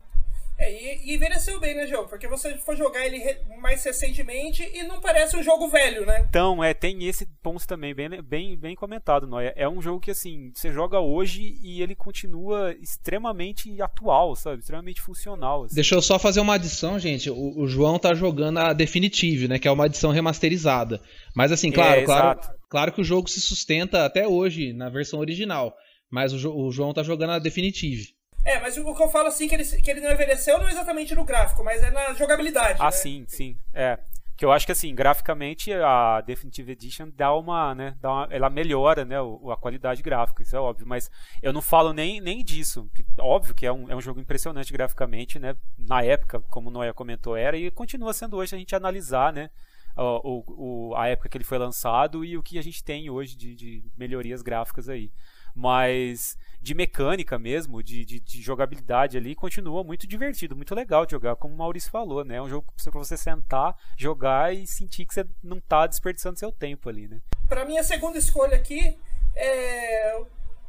[0.61, 2.07] É, e, e envelheceu bem, né, jogo?
[2.07, 3.19] Porque você foi jogar ele
[3.59, 6.25] mais recentemente e não parece um jogo velho, né?
[6.29, 9.53] Então, é, tem esse ponto também, bem, bem, bem comentado, Noia.
[9.55, 14.59] É um jogo que, assim, você joga hoje e ele continua extremamente atual, sabe?
[14.59, 15.63] Extremamente funcional.
[15.63, 15.75] Assim.
[15.75, 17.29] Deixa eu só fazer uma adição, gente.
[17.29, 19.57] O, o, João tá jogando a Definitive, né?
[19.57, 21.01] Que é uma edição remasterizada.
[21.35, 25.19] Mas, assim, claro, é, claro, claro que o jogo se sustenta até hoje na versão
[25.19, 25.75] original.
[26.11, 28.20] Mas o, o João tá jogando a Definitive.
[28.45, 30.71] É, mas o que eu falo assim, que ele, que ele não envelheceu não é
[30.71, 32.79] exatamente no gráfico, mas é na jogabilidade.
[32.81, 32.91] Ah, né?
[32.91, 33.57] sim, sim.
[33.73, 33.99] É.
[34.35, 38.49] Que eu acho que assim, graficamente a Definitive Edition dá uma, né, dá uma, ela
[38.49, 41.11] melhora, né, a qualidade gráfica, isso é óbvio, mas
[41.43, 42.89] eu não falo nem, nem disso.
[43.19, 46.91] Óbvio que é um, é um jogo impressionante graficamente, né, na época, como o Noé
[46.91, 49.51] comentou, era e continua sendo hoje a gente analisar, né,
[49.95, 50.43] o,
[50.91, 53.55] o, a época que ele foi lançado e o que a gente tem hoje de,
[53.55, 55.11] de melhorias gráficas aí.
[55.53, 61.11] Mas de mecânica mesmo, de, de, de, jogabilidade ali, continua muito divertido, muito legal de
[61.11, 62.35] jogar, como o Maurício falou, né?
[62.35, 66.51] É um jogo para você sentar, jogar e sentir que você não está desperdiçando seu
[66.51, 67.19] tempo ali, né?
[67.49, 68.95] Para mim, a segunda escolha aqui
[69.35, 70.21] é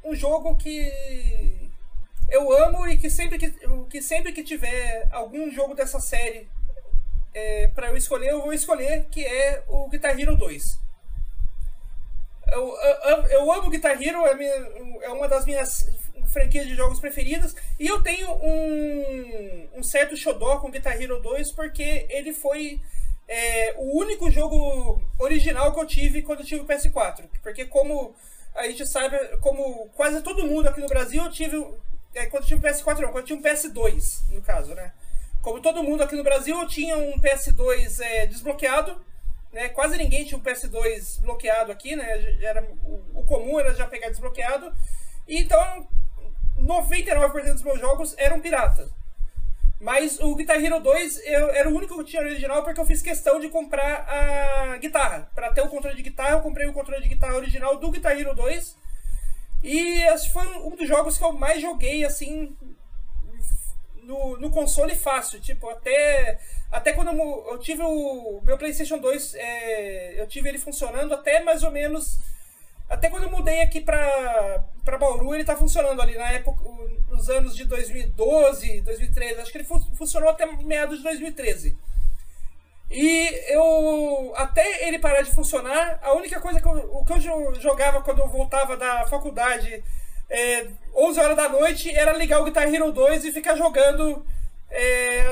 [0.03, 1.71] um jogo que
[2.31, 3.51] eu amo e que sempre que,
[3.91, 6.49] que, sempre que tiver algum jogo dessa série
[7.35, 10.81] é, para eu escolher, eu vou escolher, que é o Guitar Hero 2.
[12.53, 14.53] Eu, eu, eu, amo Guitar Hero, é, minha,
[15.03, 15.89] é, uma das minhas
[16.27, 17.55] franquias de jogos preferidas.
[17.79, 22.81] E eu tenho um, um certo xodó com Guitar Hero 2 porque ele foi
[23.27, 27.25] é, o único jogo original que eu tive quando eu tive o PS4.
[27.43, 28.15] Porque como
[28.55, 31.67] a gente sabe, como quase todo mundo aqui no Brasil, eu tive.
[32.15, 34.93] É, quando eu tive o PS4 não, quando eu tinha um PS2, no caso, né?
[35.41, 39.03] Como todo mundo aqui no Brasil, eu tinha um PS2 é, desbloqueado
[39.53, 39.69] né?
[39.69, 42.37] Quase ninguém tinha um PS2 bloqueado aqui, né?
[42.43, 44.73] Era, o, o comum era já pegar desbloqueado.
[45.29, 45.87] Então,
[46.59, 48.91] 99% dos meus jogos eram pirata.
[49.81, 52.87] Mas o Guitar Hero 2 eu, era o único que eu tinha original porque eu
[52.87, 55.29] fiz questão de comprar a guitarra.
[55.35, 58.19] Para ter o controle de guitarra, eu comprei o controle de guitarra original do Guitar
[58.19, 58.77] Hero 2.
[59.65, 62.57] E esse foi um dos jogos que eu mais joguei, assim,
[64.03, 65.41] no, no console fácil.
[65.41, 66.39] Tipo, até,
[66.71, 71.43] até quando eu, eu tive o meu PlayStation 2, é, eu tive ele funcionando até
[71.43, 72.19] mais ou menos.
[72.89, 76.63] Até quando eu mudei aqui pra, pra Bauru, ele tá funcionando ali na época,
[77.09, 79.41] nos anos de 2012, 2013.
[79.41, 81.79] Acho que ele fu funcionou até meados de 2013.
[82.91, 87.55] E eu, até ele parar de funcionar, a única coisa que eu, o que eu
[87.59, 89.83] jogava quando eu voltava da faculdade,
[90.33, 90.67] é,
[90.97, 94.25] 11 horas da noite, era ligar o Guitar Hero 2 e ficar jogando
[94.71, 95.25] é,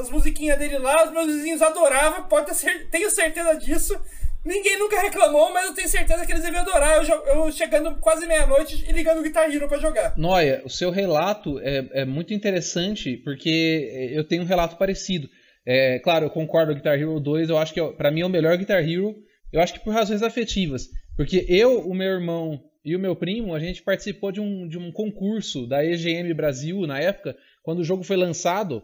[0.00, 1.04] as musiquinhas dele lá.
[1.04, 3.98] Os meus vizinhos adoravam, pode ter, tenho certeza disso.
[4.44, 8.26] Ninguém nunca reclamou, mas eu tenho certeza que eles deviam adorar eu, eu chegando quase
[8.26, 10.16] meia-noite e ligando o Guitar Hero pra jogar.
[10.16, 15.28] Noia, o seu relato é, é muito interessante porque eu tenho um relato parecido.
[15.66, 18.26] É, claro, eu concordo com Guitar Hero 2, eu acho que é para mim é
[18.26, 19.14] o melhor Guitar Hero,
[19.52, 20.88] eu acho que por razões afetivas.
[21.14, 24.78] Porque eu, o meu irmão e o meu primo, a gente participou de um, de
[24.78, 28.82] um concurso da EGM Brasil na época, quando o jogo foi lançado,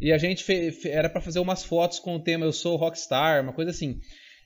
[0.00, 3.42] e a gente fez, era para fazer umas fotos com o tema Eu Sou Rockstar,
[3.42, 3.98] uma coisa assim.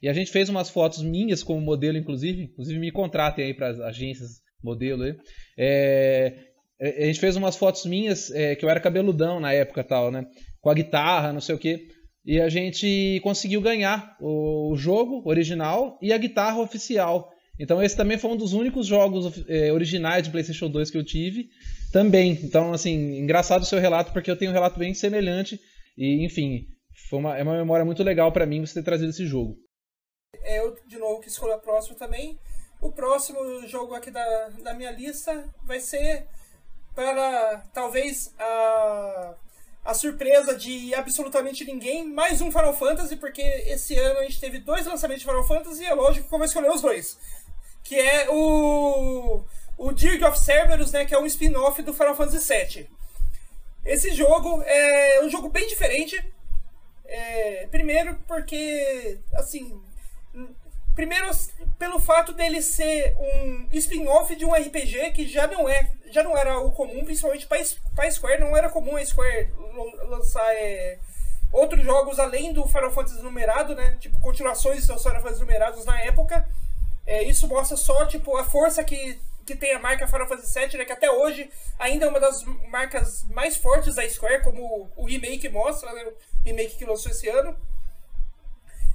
[0.03, 3.68] E a gente fez umas fotos minhas como modelo, inclusive, inclusive me contratem aí para
[3.68, 5.16] as agências modelo aí.
[5.59, 6.35] É,
[6.81, 10.27] a gente fez umas fotos minhas, é, que eu era cabeludão na época tal, né?
[10.61, 11.87] com a guitarra, não sei o que.
[12.25, 17.31] E a gente conseguiu ganhar o jogo original e a guitarra oficial.
[17.58, 21.04] Então esse também foi um dos únicos jogos é, originais de PlayStation 2 que eu
[21.04, 21.48] tive
[21.92, 22.32] também.
[22.42, 25.58] Então, assim, engraçado o seu relato, porque eu tenho um relato bem semelhante.
[25.96, 26.66] E, enfim,
[27.08, 29.56] foi uma, é uma memória muito legal para mim você ter trazido esse jogo.
[30.42, 32.38] É, eu, de novo, que escolho o próximo também.
[32.80, 36.26] O próximo jogo aqui da, da minha lista vai ser
[36.94, 39.34] para talvez a
[39.86, 44.58] a surpresa de absolutamente ninguém, mais um Final Fantasy, porque esse ano a gente teve
[44.58, 47.16] dois lançamentos de Final Fantasy e é lógico que eu vou escolher os dois.
[47.87, 49.44] Que é o,
[49.79, 52.90] o Dirge of Cerberus, né, que é um spin-off do Final Fantasy VII.
[53.85, 56.22] Esse jogo é um jogo bem diferente.
[57.05, 59.81] É, primeiro porque, assim,
[60.96, 61.29] Primeiro,
[61.79, 66.35] pelo fato dele ser um spin-off de um RPG que já não é, já não
[66.35, 69.53] era o comum, principalmente para Square, não era comum a Square
[70.09, 70.99] lançar é,
[71.53, 73.99] outros jogos além do Final Fantasy numerado, né?
[74.01, 76.49] Tipo continuações de Final Fantasy numerados na época.
[77.06, 80.76] É, isso mostra só tipo a força que que tem a marca Final Fantasy VII,
[80.76, 85.04] né, que até hoje ainda é uma das marcas mais fortes da Square, como o
[85.06, 86.14] remake mostra, né, o
[86.44, 87.56] remake que lançou esse ano.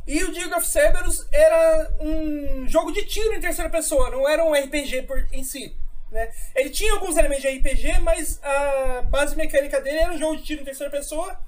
[0.06, 4.44] E o Dig of Cerberus era um jogo de tiro em terceira pessoa, não era
[4.44, 5.74] um RPG por, em si.
[6.12, 6.30] Né?
[6.54, 10.44] Ele tinha alguns elementos de RPG, mas a base mecânica dele era um jogo de
[10.44, 11.40] tiro em terceira pessoa.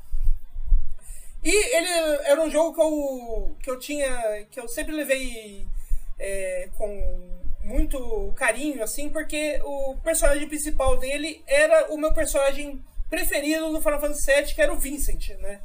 [1.43, 1.89] E ele
[2.23, 4.45] era um jogo que eu, que eu tinha.
[4.49, 5.67] que eu sempre levei
[6.23, 7.21] é, com
[7.61, 13.99] muito carinho, assim, porque o personagem principal dele era o meu personagem preferido do Final
[13.99, 15.59] Fantasy VII, que era o Vincent, né?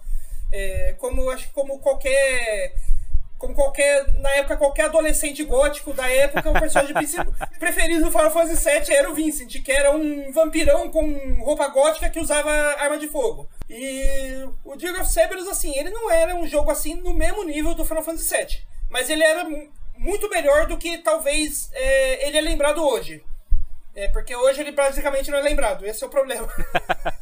[0.52, 2.72] É, como acho como qualquer
[3.36, 6.94] como qualquer na época qualquer adolescente gótico da época o personagem
[7.60, 12.08] preferido do Final Fantasy VII era o Vincent que era um vampirão com roupa gótica
[12.08, 16.46] que usava arma de fogo e o Dig of Cerberus assim ele não era um
[16.46, 19.44] jogo assim no mesmo nível do Final Fantasy VII mas ele era
[19.98, 23.22] muito melhor do que talvez é, ele é lembrado hoje
[23.98, 26.48] é, porque hoje ele basicamente não é lembrado, esse é o problema.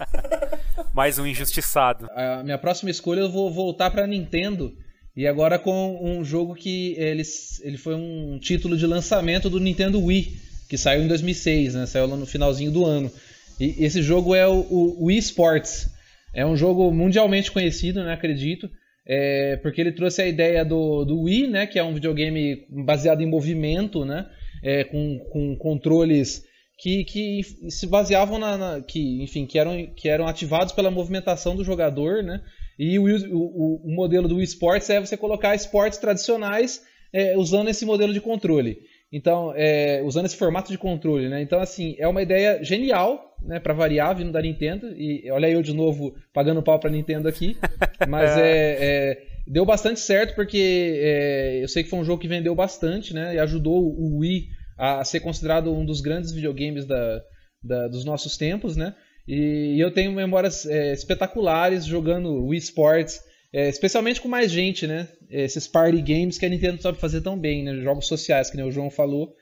[0.92, 2.06] Mais um injustiçado.
[2.14, 4.76] A minha próxima escolha eu vou voltar para Nintendo.
[5.16, 7.22] E agora com um jogo que ele,
[7.62, 11.86] ele foi um título de lançamento do Nintendo Wii, que saiu em 2006, né?
[11.86, 13.10] Saiu lá no finalzinho do ano.
[13.58, 15.88] E esse jogo é o, o Wii Sports.
[16.34, 18.12] É um jogo mundialmente conhecido, né?
[18.12, 18.70] Acredito.
[19.08, 21.66] É, porque ele trouxe a ideia do, do Wii, né?
[21.66, 24.26] Que é um videogame baseado em movimento, né?
[24.62, 26.44] É, com, com controles
[26.78, 31.56] que, que se baseavam na, na, que enfim que eram, que eram ativados pela movimentação
[31.56, 32.42] do jogador né
[32.78, 37.86] e o, o, o modelo do esportes é você colocar esportes tradicionais é, usando esse
[37.86, 38.78] modelo de controle
[39.12, 41.40] então é, usando esse formato de controle né?
[41.40, 44.88] Então assim é uma ideia genial né para variar vindo da Nintendo.
[44.96, 47.56] E olha eu de novo pagando pau para Nintendo aqui.
[48.08, 52.28] Mas é, é, deu bastante certo porque é, eu sei que foi um jogo que
[52.28, 53.34] vendeu bastante né?
[53.34, 54.48] E ajudou o Wii
[54.78, 57.22] a ser considerado um dos grandes videogames da,
[57.62, 58.94] da dos nossos tempos, né?
[59.26, 63.20] E, eu tenho memórias é, espetaculares jogando Wii Sports,
[63.52, 65.08] é, especialmente com mais gente, né?
[65.30, 67.74] Esses party games que a Nintendo sabe fazer tão bem, né?
[67.80, 69.34] Jogos sociais, que nem o João falou.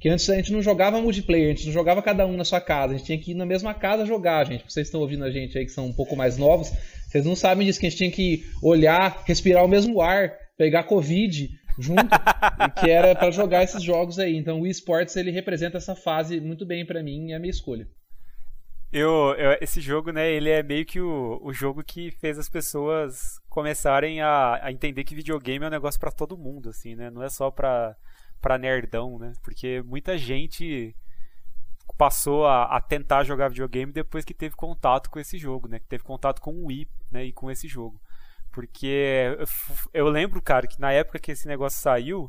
[0.00, 2.60] Que antes a gente não jogava multiplayer, a gente não jogava cada um na sua
[2.60, 4.64] casa, a gente tinha que ir na mesma casa jogar, gente.
[4.66, 6.72] Vocês estão ouvindo a gente aí que são um pouco mais novos,
[7.06, 10.84] vocês não sabem disso, que a gente tinha que olhar, respirar o mesmo ar, pegar
[10.84, 12.08] Covid, junto,
[12.80, 14.36] que era para jogar esses jogos aí.
[14.36, 17.50] Então o esportes ele representa essa fase muito bem para mim e é a minha
[17.50, 17.86] escolha.
[18.92, 22.48] Eu, eu, esse jogo, né, ele é meio que o, o jogo que fez as
[22.48, 27.08] pessoas começarem a, a entender que videogame é um negócio para todo mundo, assim, né?
[27.08, 27.96] Não é só pra,
[28.40, 29.32] pra nerdão, né?
[29.42, 30.94] Porque muita gente
[31.96, 35.78] passou a, a, tentar jogar videogame depois que teve contato com esse jogo, né?
[35.78, 37.24] Que teve contato com o Wii, né?
[37.26, 38.00] E com esse jogo.
[38.50, 39.46] Porque eu,
[39.94, 42.28] eu lembro, cara, que na época que esse negócio saiu,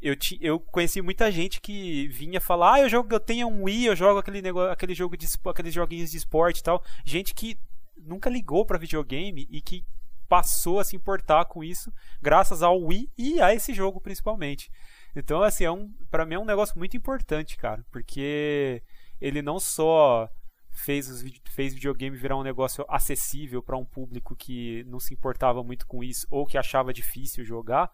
[0.00, 3.64] eu, ti, eu conheci muita gente que vinha falar, ah, eu jogo, eu tenho um
[3.64, 6.82] Wii, eu jogo aquele negócio, aquele jogo de aqueles joguinhos de esporte e tal.
[7.04, 7.58] Gente que
[7.96, 9.84] nunca ligou para videogame e que
[10.28, 14.70] passou a se importar com isso graças ao Wii e a esse jogo principalmente.
[15.14, 18.82] Então, assim, é um, para mim é um negócio muito importante, cara, porque
[19.20, 20.28] ele não só
[20.70, 25.62] fez, os, fez videogame virar um negócio acessível para um público que não se importava
[25.64, 27.90] muito com isso ou que achava difícil jogar,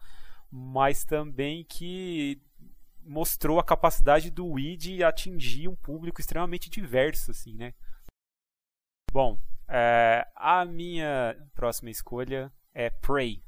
[0.55, 2.39] mas também que
[3.03, 7.73] mostrou a capacidade do Wii de atingir um público extremamente diverso, assim, né?
[9.11, 13.43] Bom, é, a minha próxima escolha é Prey.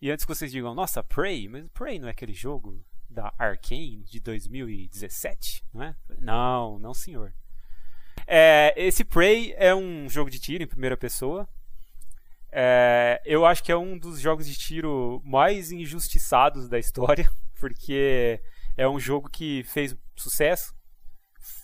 [0.00, 4.04] E antes que vocês digam, nossa, Prey, mas Prey não é aquele jogo da Arkane
[4.04, 5.96] de 2017, não é?
[6.20, 7.34] Não, não senhor.
[8.28, 11.48] É, esse Prey é um jogo de tiro em primeira pessoa,
[12.52, 17.30] é, eu acho que é um dos jogos de tiro mais injustiçados da história,
[17.60, 18.40] porque
[18.76, 20.74] é um jogo que fez sucesso,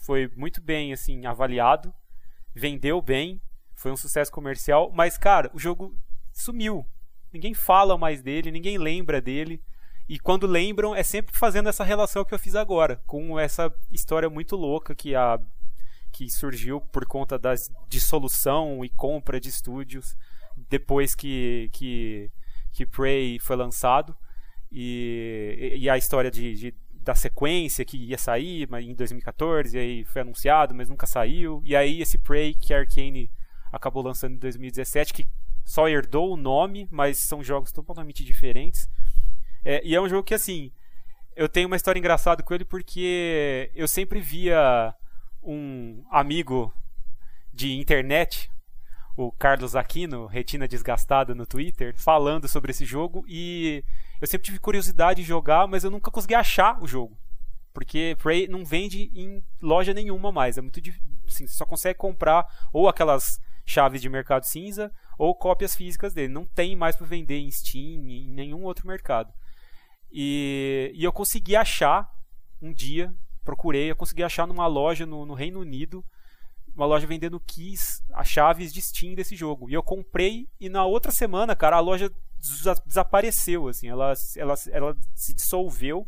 [0.05, 1.93] foi muito bem assim avaliado,
[2.55, 3.41] vendeu bem,
[3.75, 5.95] foi um sucesso comercial, mas cara, o jogo
[6.33, 6.87] sumiu.
[7.33, 9.63] Ninguém fala mais dele, ninguém lembra dele.
[10.09, 14.31] E quando lembram, é sempre fazendo essa relação que eu fiz agora, com essa história
[14.31, 15.39] muito louca que a
[16.13, 17.53] que surgiu por conta da
[17.89, 20.17] dissolução e compra de estúdios
[20.69, 22.31] depois que, que,
[22.73, 24.17] que Prey foi lançado.
[24.71, 30.05] E, e a história de, de, da sequência que ia sair em 2014, e aí
[30.05, 31.63] foi anunciado, mas nunca saiu.
[31.65, 33.31] E aí esse Prey que a Arkane
[33.73, 35.27] acabou lançando em 2017, que
[35.65, 38.89] só herdou o nome, mas são jogos totalmente diferentes.
[39.65, 40.71] É, e é um jogo que, assim,
[41.35, 44.95] eu tenho uma história engraçada com ele porque eu sempre via
[45.43, 46.73] um amigo
[47.53, 48.51] de internet
[49.17, 53.83] o Carlos Aquino, Retina Desgastada, no Twitter, falando sobre esse jogo e
[54.21, 57.17] eu sempre tive curiosidade de jogar, mas eu nunca consegui achar o jogo.
[57.73, 60.57] Porque Prey não vende em loja nenhuma mais.
[60.57, 60.81] É muito
[61.27, 66.33] assim, só consegue comprar ou aquelas chaves de mercado cinza ou cópias físicas dele.
[66.33, 69.33] Não tem mais para vender em Steam, em nenhum outro mercado.
[70.11, 72.09] E, e eu consegui achar
[72.63, 73.13] um dia,
[73.45, 76.03] procurei, eu consegui achar numa loja no, no Reino Unido
[76.77, 79.71] uma loja vendendo keys, as chaves de Steam desse jogo.
[79.71, 82.13] E eu comprei e na outra semana, cara, a loja
[82.85, 86.07] desapareceu, assim, ela, ela, ela se dissolveu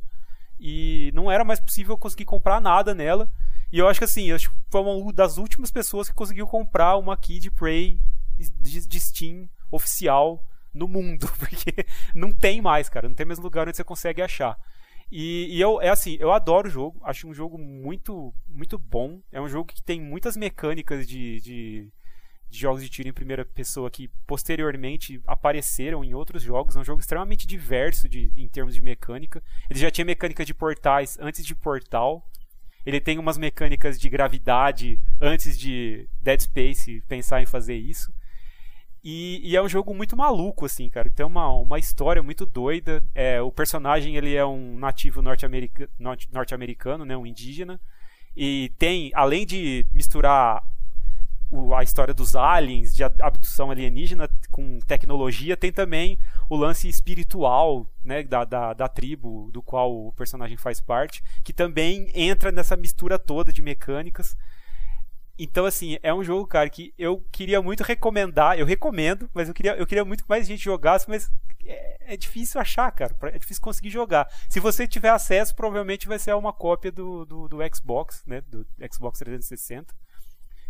[0.61, 3.31] e não era mais possível conseguir comprar nada nela.
[3.73, 4.39] E eu acho que assim, eu
[4.71, 7.99] foi uma das últimas pessoas que conseguiu comprar uma key de Prey
[8.37, 13.67] de, de Steam oficial no mundo, porque não tem mais, cara, não tem mais lugar
[13.67, 14.59] onde você consegue achar.
[15.11, 19.21] E, e, eu, é assim, eu adoro o jogo, acho um jogo muito, muito bom.
[19.33, 21.93] É um jogo que tem muitas mecânicas de, de,
[22.51, 26.77] de, jogos de tiro em primeira pessoa que posteriormente apareceram em outros jogos.
[26.77, 29.43] É um jogo extremamente diverso de, em termos de mecânica.
[29.71, 32.29] Ele já tinha mecânica de portais antes de Portal.
[32.85, 38.13] Ele tem umas mecânicas de gravidade antes de Dead Space pensar em fazer isso.
[39.03, 41.09] E, e, é um jogo muito maluco, assim, cara.
[41.09, 43.03] Tem uma, uma história muito doida.
[43.15, 45.89] É, o personagem ele é um nativo norte-americano,
[46.33, 47.81] norte-americano, né, um indígena.
[48.37, 50.63] E tem, além de misturar
[51.51, 56.19] o, a história dos aliens, de abdução alienígena com tecnologia, tem também
[56.49, 61.53] o lance espiritual né, da, da, da tribo do qual o personagem faz parte, que
[61.53, 64.37] também entra nessa mistura toda de mecânicas.
[65.39, 68.59] Então, assim, é um jogo, cara, que eu queria muito recomendar.
[68.59, 71.31] Eu recomendo, mas eu queria, eu queria muito que mais gente jogasse, mas
[71.65, 73.15] é, é, difícil achar, cara.
[73.33, 74.29] É difícil conseguir jogar.
[74.49, 78.41] Se você tiver acesso, provavelmente vai ser uma cópia do, do, do Xbox, né?
[78.41, 79.95] Do Xbox 360.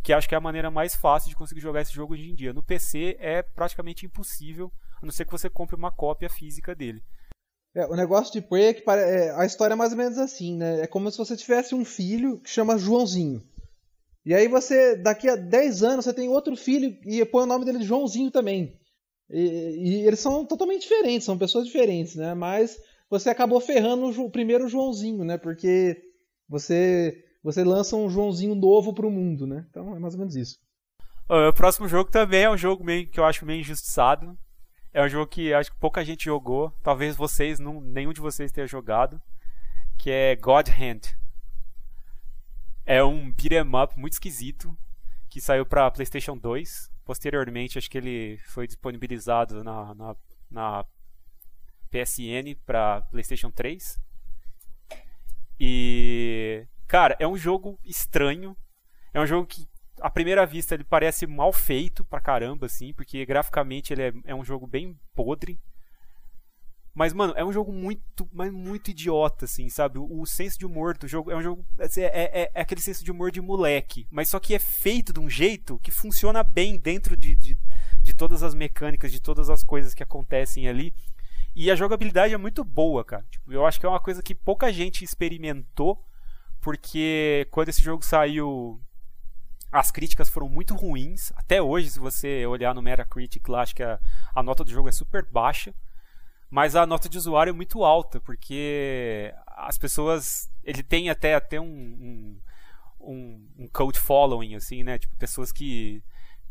[0.02, 2.34] Que acho que é a maneira mais fácil de conseguir jogar esse jogo hoje em
[2.34, 2.52] dia.
[2.52, 7.02] No PC é praticamente impossível, a não ser que você compre uma cópia física dele.
[7.74, 10.56] É, o negócio de Prey é que é, a história é mais ou menos assim,
[10.56, 10.80] né?
[10.80, 13.42] É como se você tivesse um filho que chama Joãozinho.
[14.28, 17.64] E aí você, daqui a 10 anos, você tem outro filho e põe o nome
[17.64, 18.78] dele de Joãozinho também.
[19.30, 22.34] E, e, eles são totalmente diferentes, são pessoas diferentes, né?
[22.34, 25.38] Mas você acabou ferrando o primeiro Joãozinho, né?
[25.38, 25.96] Porque
[26.46, 29.64] você você lança um Joãozinho novo pro mundo, né?
[29.70, 30.58] Então é mais ou menos isso.
[31.26, 34.36] O próximo jogo também é um jogo meio, que eu acho meio injustiçado.
[34.92, 36.70] É um jogo que acho que pouca gente jogou.
[36.82, 39.18] Talvez vocês, não, nenhum de vocês tenha jogado.
[39.98, 41.16] Que é God Hand.
[42.90, 44.74] É um beat'em up muito esquisito.
[45.28, 46.90] que saiu para PlayStation 2.
[47.04, 50.16] Posteriormente, acho que ele foi disponibilizado na, na,
[50.50, 50.84] na
[51.90, 54.00] PSN para PlayStation 3.
[55.60, 56.66] E.
[56.86, 58.56] Cara, é um jogo estranho.
[59.12, 59.68] É um jogo que,
[60.00, 64.34] à primeira vista, ele parece mal feito pra caramba, assim, porque graficamente ele é, é
[64.34, 65.60] um jogo bem podre.
[66.98, 70.00] Mas, mano, é um jogo muito, mas muito idiota, assim, sabe?
[70.00, 71.64] O, o, senso de humor do jogo é um jogo.
[71.78, 74.04] Assim, é, é, é, aquele senso de humor de moleque.
[74.10, 77.56] Mas só que é feito de um jeito que funciona bem dentro de, de,
[78.02, 80.92] de todas as mecânicas, de todas as coisas que acontecem ali.
[81.54, 83.24] E a jogabilidade é muito boa, cara.
[83.30, 86.04] Tipo, eu acho que é uma coisa que pouca gente experimentou,
[86.60, 88.82] porque quando esse jogo saiu,
[89.70, 91.32] as críticas foram muito ruins.
[91.36, 94.00] Até hoje, se você olhar no Metacritic lá, acho que a,
[94.34, 95.72] a nota do jogo é super baixa.
[96.50, 100.50] Mas a nota de usuário é muito alta, porque as pessoas.
[100.64, 102.38] Ele tem até, até um,
[103.00, 104.98] um, um code following, assim, né?
[104.98, 106.02] Tipo, pessoas que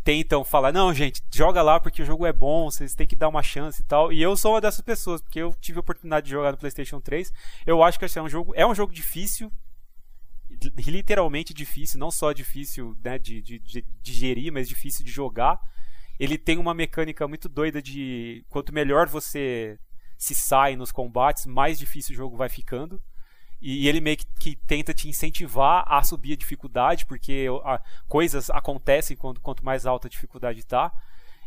[0.08, 3.28] tentam falar, não, gente, joga lá porque o jogo é bom, vocês têm que dar
[3.28, 4.14] uma chance e tal.
[4.14, 7.02] E eu sou uma dessas pessoas, porque eu tive a oportunidade de jogar no PlayStation
[7.02, 7.34] 3.
[7.66, 9.52] Eu acho que esse é um jogo, é um jogo difícil,
[10.78, 15.60] literalmente difícil, não só difícil né, de, de, de digerir, mas difícil de jogar.
[16.18, 19.78] Ele tem uma mecânica muito doida de quanto melhor você
[20.18, 23.02] se sai nos combates, mais difícil o jogo vai ficando.
[23.62, 27.48] E, ele meio que, tenta te incentivar a subir a dificuldade, porque
[28.08, 30.92] coisas acontecem quando, quanto mais alta a dificuldade tá.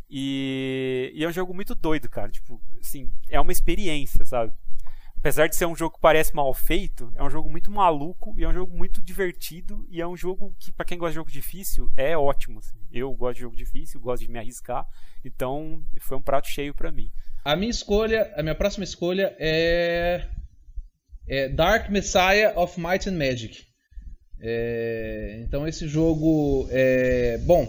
[0.09, 2.31] E, e, é um jogo muito doido, cara.
[2.31, 4.53] Tipo, assim, é uma experiência, sabe?
[5.17, 8.43] Apesar de ser um jogo que parece mal feito, é um jogo muito maluco e
[8.43, 11.31] é um jogo muito divertido e é um jogo que, para quem gosta de jogo
[11.31, 12.59] difícil, é ótimo.
[12.59, 12.79] Assim.
[12.91, 14.87] Eu gosto de jogo difícil, gosto de me arriscar,
[15.23, 17.13] então foi um prato cheio para mim.
[17.45, 20.27] A minha escolha, a minha próxima escolha é
[21.29, 23.63] é Dark Messiah of Might and Magic.
[24.43, 27.69] É, então esse jogo é bom.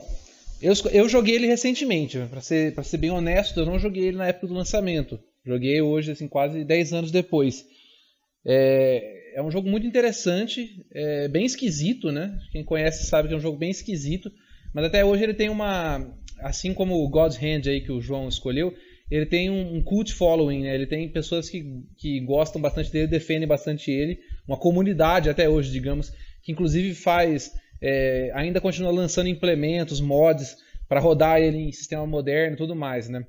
[0.61, 4.17] Eu, eu joguei ele recentemente, para ser para ser bem honesto, eu não joguei ele
[4.17, 5.19] na época do lançamento.
[5.45, 7.65] Joguei hoje assim quase 10 anos depois.
[8.45, 12.37] É, é um jogo muito interessante, é bem esquisito, né?
[12.51, 14.31] Quem conhece sabe que é um jogo bem esquisito,
[14.73, 16.05] mas até hoje ele tem uma
[16.39, 18.73] assim como o God's Hand aí que o João escolheu,
[19.11, 20.73] ele tem um, cult following, né?
[20.73, 25.69] ele tem pessoas que, que gostam bastante dele, defendem bastante ele, uma comunidade até hoje,
[25.69, 27.51] digamos, que inclusive faz,
[27.81, 30.55] é, ainda continua lançando implementos, mods,
[30.87, 33.09] para rodar ele em sistema moderno e tudo mais.
[33.09, 33.25] Né?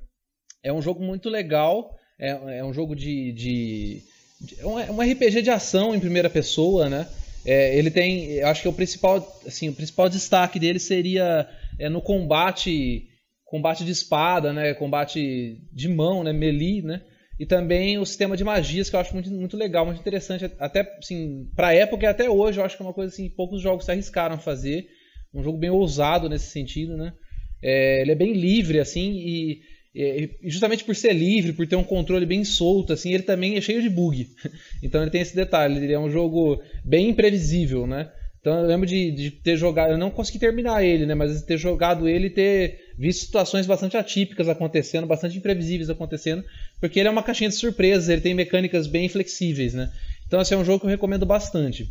[0.63, 2.29] É um jogo muito legal, é,
[2.59, 4.01] é um jogo de, de,
[4.39, 4.59] de.
[4.61, 7.07] É um RPG de ação em primeira pessoa, né?
[7.45, 11.45] É, ele tem, eu acho que o principal, assim, o principal destaque dele seria
[11.77, 13.09] é, no combate
[13.53, 17.03] combate de espada, né, combate de mão, né, melee, né,
[17.39, 20.91] e também o sistema de magias que eu acho muito, muito legal, muito interessante, até
[20.97, 23.85] assim, para época e até hoje eu acho que é uma coisa assim, poucos jogos
[23.85, 24.87] se arriscaram a fazer,
[25.31, 27.13] um jogo bem ousado nesse sentido, né,
[27.61, 29.61] é, ele é bem livre assim e,
[29.93, 33.61] e, justamente por ser livre, por ter um controle bem solto, assim, ele também é
[33.61, 34.29] cheio de bug,
[34.81, 38.11] então ele tem esse detalhe, ele é um jogo bem imprevisível, né.
[38.43, 41.15] Então eu lembro de, de, ter jogado, eu não consegui terminar ele, né?
[41.15, 46.43] Mas ter jogado ele e ter visto situações bastante atípicas acontecendo, bastante imprevisíveis acontecendo,
[46.77, 49.89] porque ele é uma caixinha de surpresas, ele tem mecânicas bem flexíveis, né?
[50.27, 51.87] Então esse é um jogo que eu recomendo bastante.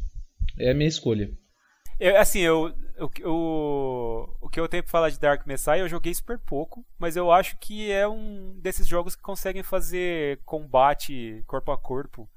[0.59, 1.31] É a minha escolha.
[1.99, 5.89] Eu, assim, eu, eu, eu, o que eu tenho pra falar de Dark Messiah, eu
[5.89, 11.43] joguei super pouco, mas eu acho que é um desses jogos que conseguem fazer combate
[11.47, 12.29] corpo a corpo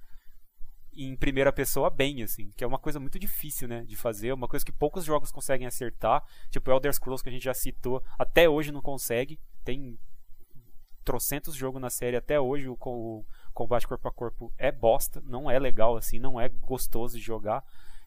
[0.95, 4.47] em primeira pessoa bem, assim, que é uma coisa muito difícil, né, de fazer, uma
[4.47, 8.47] coisa que poucos jogos conseguem acertar, tipo Elder Scrolls que a gente já citou, até
[8.47, 9.97] hoje não consegue, tem
[11.03, 15.49] trocentos jogos na série até hoje, o, o combate corpo a corpo é bosta, não
[15.49, 17.63] é legal assim, não é gostoso de jogar,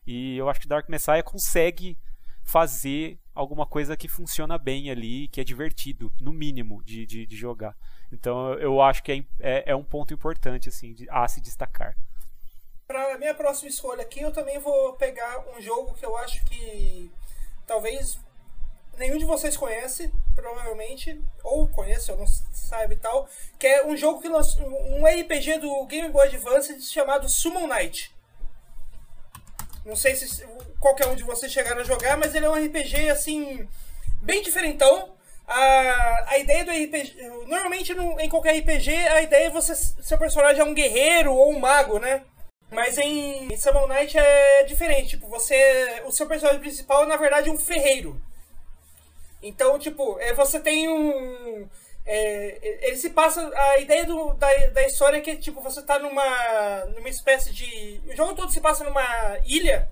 [0.07, 1.99] e eu acho que Dark Messiah consegue
[2.49, 7.37] fazer alguma coisa que funciona bem ali, que é divertido, no mínimo, de, de, de
[7.37, 7.77] jogar.
[8.11, 11.95] Então eu acho que é, é, é um ponto importante assim, de, a se destacar.
[12.89, 17.13] Para minha próxima escolha aqui, eu também vou pegar um jogo que eu acho que
[17.67, 18.19] talvez
[18.97, 23.29] nenhum de vocês conhece, provavelmente, ou conhece, ou não sabe e tal,
[23.59, 28.11] que é um jogo que lançou, um RPG do Game Boy Advance chamado Summon Night.
[29.85, 30.47] Não sei se
[30.81, 33.69] qualquer um de vocês chegaram a jogar, mas ele é um RPG assim
[34.23, 35.15] bem diferentão.
[35.47, 37.17] A, a ideia do RPG,
[37.47, 41.53] normalmente no, em qualquer RPG, a ideia é você seu personagem é um guerreiro ou
[41.53, 42.25] um mago, né?
[42.71, 45.11] Mas em Summon Night é diferente.
[45.11, 46.03] Tipo, você.
[46.05, 48.21] O seu personagem principal é, na verdade, um ferreiro.
[49.43, 51.69] Então, tipo, é, você tem um.
[52.05, 53.51] É, ele se passa.
[53.55, 56.85] A ideia do, da, da história é que, tipo, você tá numa.
[56.95, 58.01] numa espécie de.
[58.07, 59.91] O jogo todo se passa numa ilha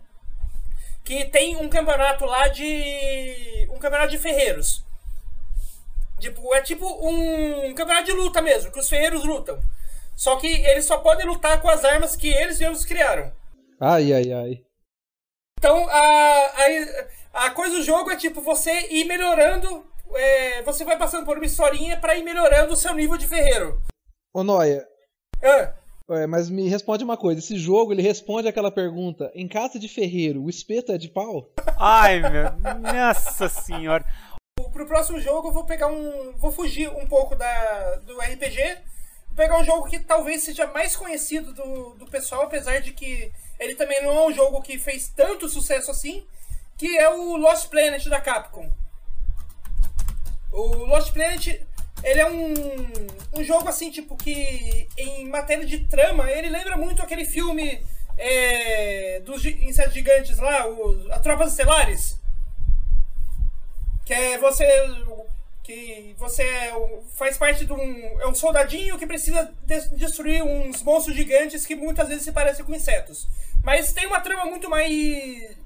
[1.05, 3.69] que tem um campeonato lá de.
[3.71, 4.85] um campeonato de ferreiros.
[6.19, 9.61] Tipo, é tipo um campeonato de luta mesmo, que os ferreiros lutam.
[10.17, 13.31] Só que eles só podem lutar com as armas que eles mesmos criaram.
[13.79, 14.65] Ai, ai, ai.
[15.59, 16.53] Então, a,
[17.35, 19.87] a, a coisa do jogo é tipo você ir melhorando.
[20.15, 23.83] É, você vai passando por uma historinha para ir melhorando o seu nível de ferreiro.
[24.35, 24.87] Ô, Noia.
[25.43, 25.75] Ah.
[26.09, 29.89] É, mas me responde uma coisa, esse jogo ele responde aquela pergunta: em casa de
[29.89, 31.51] ferreiro, o espeto é de pau?
[31.79, 34.05] Ai, meu, nossa senhora.
[34.73, 38.79] Pro próximo jogo eu vou pegar um, vou fugir um pouco da do RPG,
[39.37, 43.31] pegar um jogo que talvez seja mais conhecido do, do pessoal, apesar de que
[43.61, 46.27] ele também não é um jogo que fez tanto sucesso assim,
[46.77, 48.71] que é o Lost Planet da Capcom.
[50.51, 51.61] O Lost Planet
[52.03, 52.55] ele é um,
[53.35, 57.85] um jogo assim, tipo, que em matéria de trama, ele lembra muito aquele filme
[58.19, 62.21] é, dos insetos gigantes lá, o, a Tropas Estelares.
[64.05, 64.65] Que é você.
[65.67, 66.73] Que você é,
[67.17, 68.21] faz parte de um.
[68.21, 72.65] É um soldadinho que precisa de, destruir uns monstros gigantes que muitas vezes se parecem
[72.65, 73.27] com insetos.
[73.65, 75.57] Mas tem uma trama muito mais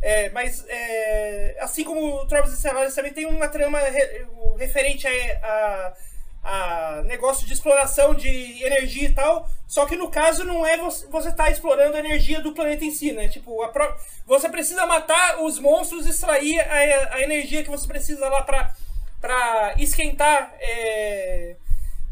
[0.00, 4.26] é, mas, é, assim como Tropas Estelares também tem uma trama re,
[4.56, 9.48] referente a, a, a, negócio de exploração de energia e tal.
[9.66, 12.92] Só que no caso não é você, você tá explorando a energia do planeta em
[12.92, 13.28] si, né?
[13.28, 18.28] Tipo, a, você precisa matar os monstros e extrair a, a energia que você precisa
[18.28, 18.72] lá pra,
[19.20, 21.56] pra esquentar é,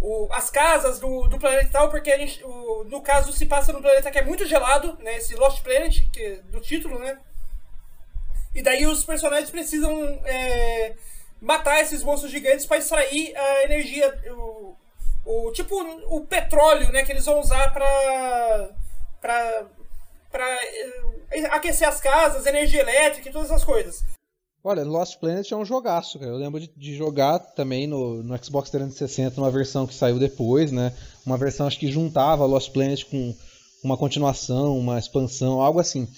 [0.01, 3.47] o, as casas do, do planeta e tal, porque a gente, o, no caso se
[3.47, 5.17] passa num planeta que é muito gelado, né?
[5.17, 7.19] Esse Lost Planet, que, do título, né?
[8.55, 9.93] E daí os personagens precisam
[10.25, 10.95] é,
[11.41, 14.77] matar esses monstros gigantes para extrair a energia, o,
[15.25, 15.77] o, tipo
[16.09, 18.71] o petróleo, né, que eles vão usar para
[19.21, 19.67] para
[20.31, 20.59] para
[21.31, 24.03] é, aquecer as casas, energia elétrica e todas essas coisas.
[24.69, 26.33] Olha, Lost Planet é um jogaço, cara.
[26.33, 30.73] Eu lembro de, de, jogar também no, no Xbox 360, uma versão que saiu depois,
[30.73, 30.93] né?
[31.25, 33.33] Uma versão acho que juntava Lost Planet com
[33.85, 36.09] uma continuação, uma expansão, algo assim.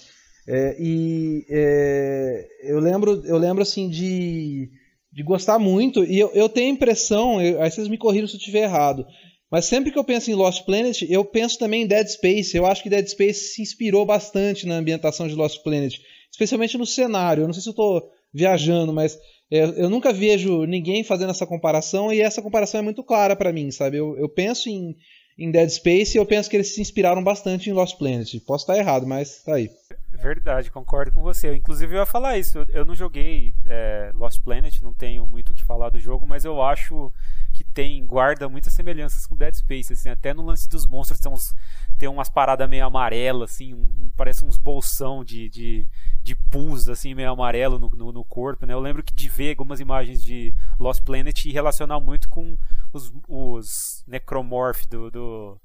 [0.47, 4.67] É, e é, eu lembro, eu lembro assim de,
[5.13, 8.33] de gostar muito, e eu, eu tenho a impressão, eu, aí vocês me corriram se
[8.33, 9.05] eu estiver errado,
[9.51, 12.57] mas sempre que eu penso em Lost Planet, eu penso também em Dead Space.
[12.57, 15.99] Eu acho que Dead Space se inspirou bastante na ambientação de Lost Planet,
[16.31, 17.43] especialmente no cenário.
[17.43, 19.17] Eu não sei se eu estou viajando, mas
[19.51, 23.51] é, eu nunca vejo ninguém fazendo essa comparação e essa comparação é muito clara para
[23.51, 23.97] mim, sabe?
[23.97, 24.95] Eu, eu penso em,
[25.39, 28.39] em Dead Space e eu penso que eles se inspiraram bastante em Lost Planet.
[28.45, 29.71] Posso estar errado, mas tá aí.
[30.11, 31.55] Verdade, concordo com você.
[31.55, 32.65] inclusive, eu ia falar isso.
[32.69, 36.43] Eu não joguei é, Lost Planet, não tenho muito o que falar do jogo, mas
[36.43, 37.11] eu acho
[37.53, 39.93] que tem guarda muitas semelhanças com Dead Space.
[39.93, 41.55] Assim, até no lance dos monstros tem, uns,
[41.97, 45.87] tem umas paradas meio amarelas, assim, um, parece uns bolsão de, de,
[46.21, 48.65] de pus, assim, meio amarelo no, no, no, corpo.
[48.65, 48.73] Né?
[48.73, 52.57] Eu lembro que de ver algumas imagens de Lost Planet e relacionar muito com
[52.93, 55.61] os, os necromorph do, do,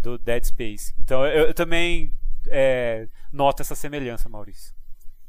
[0.00, 0.94] do Dead Space.
[0.98, 2.12] Então eu, eu também
[2.48, 4.74] é, nota essa semelhança, Maurício?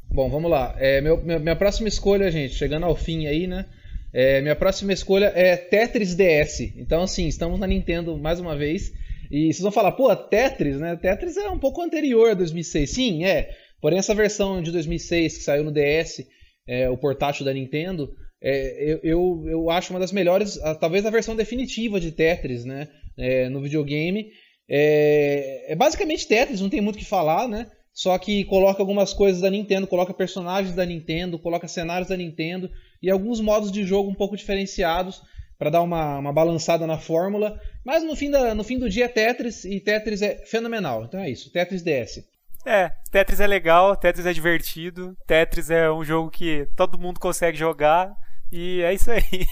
[0.09, 0.75] Bom, vamos lá.
[0.77, 3.65] É, meu, minha, minha, próxima escolha, gente, chegando ao fim aí, né?
[4.13, 6.61] É, minha próxima escolha é Tetris DS.
[6.77, 8.93] Então, assim, estamos na Nintendo mais uma vez.
[9.29, 10.95] E vocês vão falar, pô, Tetris, né?
[10.95, 12.89] Tetris é um pouco anterior a 2006.
[12.89, 13.49] Sim, é.
[13.81, 16.25] Porém, essa versão de 2006 que saiu no DS,
[16.67, 18.15] é, o portátil da Nintendo,
[18.47, 22.87] é, eu, eu, eu, acho uma das melhores, talvez a versão definitiva de Tetris, né?
[23.17, 24.31] É, no videogame.
[24.69, 27.65] É, é basicamente Tetris, não tem muito o que falar, né?
[27.91, 32.69] Só que coloca algumas coisas da Nintendo, coloca personagens da Nintendo, coloca cenários da Nintendo
[33.01, 35.23] e alguns modos de jogo um pouco diferenciados
[35.57, 37.59] para dar uma, uma balançada na fórmula.
[37.83, 41.05] Mas no fim, da, no fim do dia é Tetris e Tetris é fenomenal.
[41.05, 42.23] Então é isso, Tetris DS.
[42.63, 47.57] É, Tetris é legal, Tetris é divertido, Tetris é um jogo que todo mundo consegue
[47.57, 48.13] jogar
[48.51, 49.21] e é isso aí.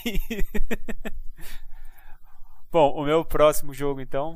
[2.72, 4.34] Bom, o meu próximo jogo então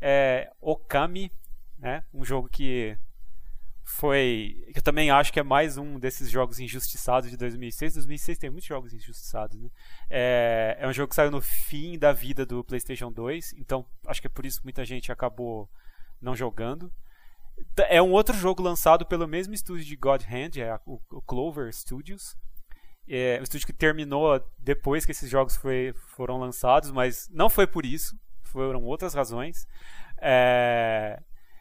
[0.00, 1.30] é Okami,
[1.78, 2.04] né?
[2.14, 2.96] Um jogo que
[3.84, 4.64] foi.
[4.72, 7.94] que eu também acho que é mais um desses jogos injustiçados de 2006.
[7.94, 9.70] 2006 tem muitos jogos injustiçados, né?
[10.10, 14.20] É, é um jogo que saiu no fim da vida do PlayStation 2, então acho
[14.20, 15.68] que é por isso que muita gente acabou
[16.20, 16.92] não jogando.
[17.88, 22.36] É um outro jogo lançado pelo mesmo estúdio de God Hand, é o Clover Studios.
[23.08, 27.66] É um estúdio que terminou depois que esses jogos foi, foram lançados, mas não foi
[27.66, 29.66] por isso foram outras razões.
[30.20, 31.20] É...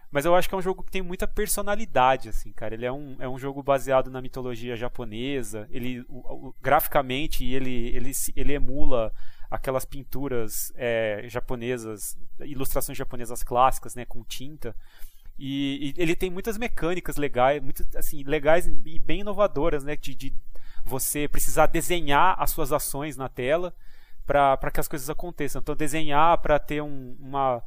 [0.10, 2.74] Mas eu acho que é um jogo que tem muita personalidade, assim, cara.
[2.74, 5.68] Ele é um, é um jogo baseado na mitologia japonesa.
[5.70, 9.14] Ele, o, o, graficamente, ele, ele, ele emula
[9.52, 14.74] aquelas pinturas é, japonesas, ilustrações japonesas clássicas, né, com tinta.
[15.38, 20.16] E, e, ele tem muitas mecânicas legais, muito, assim, legais e bem inovadoras, né, de,
[20.16, 20.34] de
[20.88, 23.76] você precisar desenhar as suas ações na tela
[24.26, 25.62] para que as coisas aconteçam.
[25.62, 27.64] Então, desenhar para ter um, uma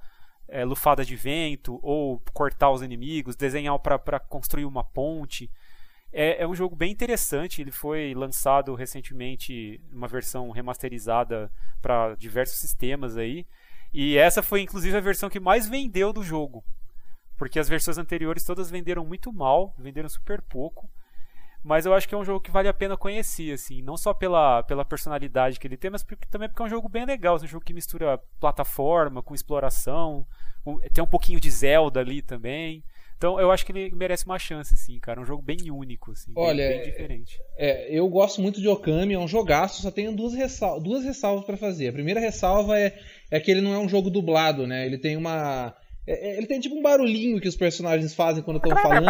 [0.48, 5.50] é, lufada de vento ou cortar os inimigos, desenhar para construir uma ponte.
[6.12, 7.62] É, é, um jogo bem interessante.
[7.62, 11.50] Ele foi lançado recentemente uma versão remasterizada
[11.80, 13.46] para diversos sistemas aí.
[13.92, 16.64] E essa foi inclusive a versão que mais vendeu do jogo.
[17.38, 20.90] Porque as versões anteriores todas venderam muito mal, venderam super pouco.
[21.62, 24.14] Mas eu acho que é um jogo que vale a pena conhecer, assim, não só
[24.14, 27.36] pela, pela personalidade que ele tem, mas porque, também porque é um jogo bem legal,
[27.36, 30.26] é um jogo que mistura plataforma com exploração,
[30.92, 32.82] tem um pouquinho de Zelda ali também.
[33.20, 35.20] Então eu acho que ele merece uma chance, sim, cara.
[35.20, 37.38] É um jogo bem único, assim, Olha, bem, bem diferente.
[37.58, 41.44] É, eu gosto muito de Okami, é um jogaço, só tenho duas, ressal duas ressalvas
[41.44, 41.88] para fazer.
[41.88, 42.98] A primeira ressalva é,
[43.30, 44.86] é que ele não é um jogo dublado, né?
[44.86, 45.76] Ele tem uma
[46.10, 49.04] é, é, ele tem tipo um barulhinho que os personagens fazem quando estão falando.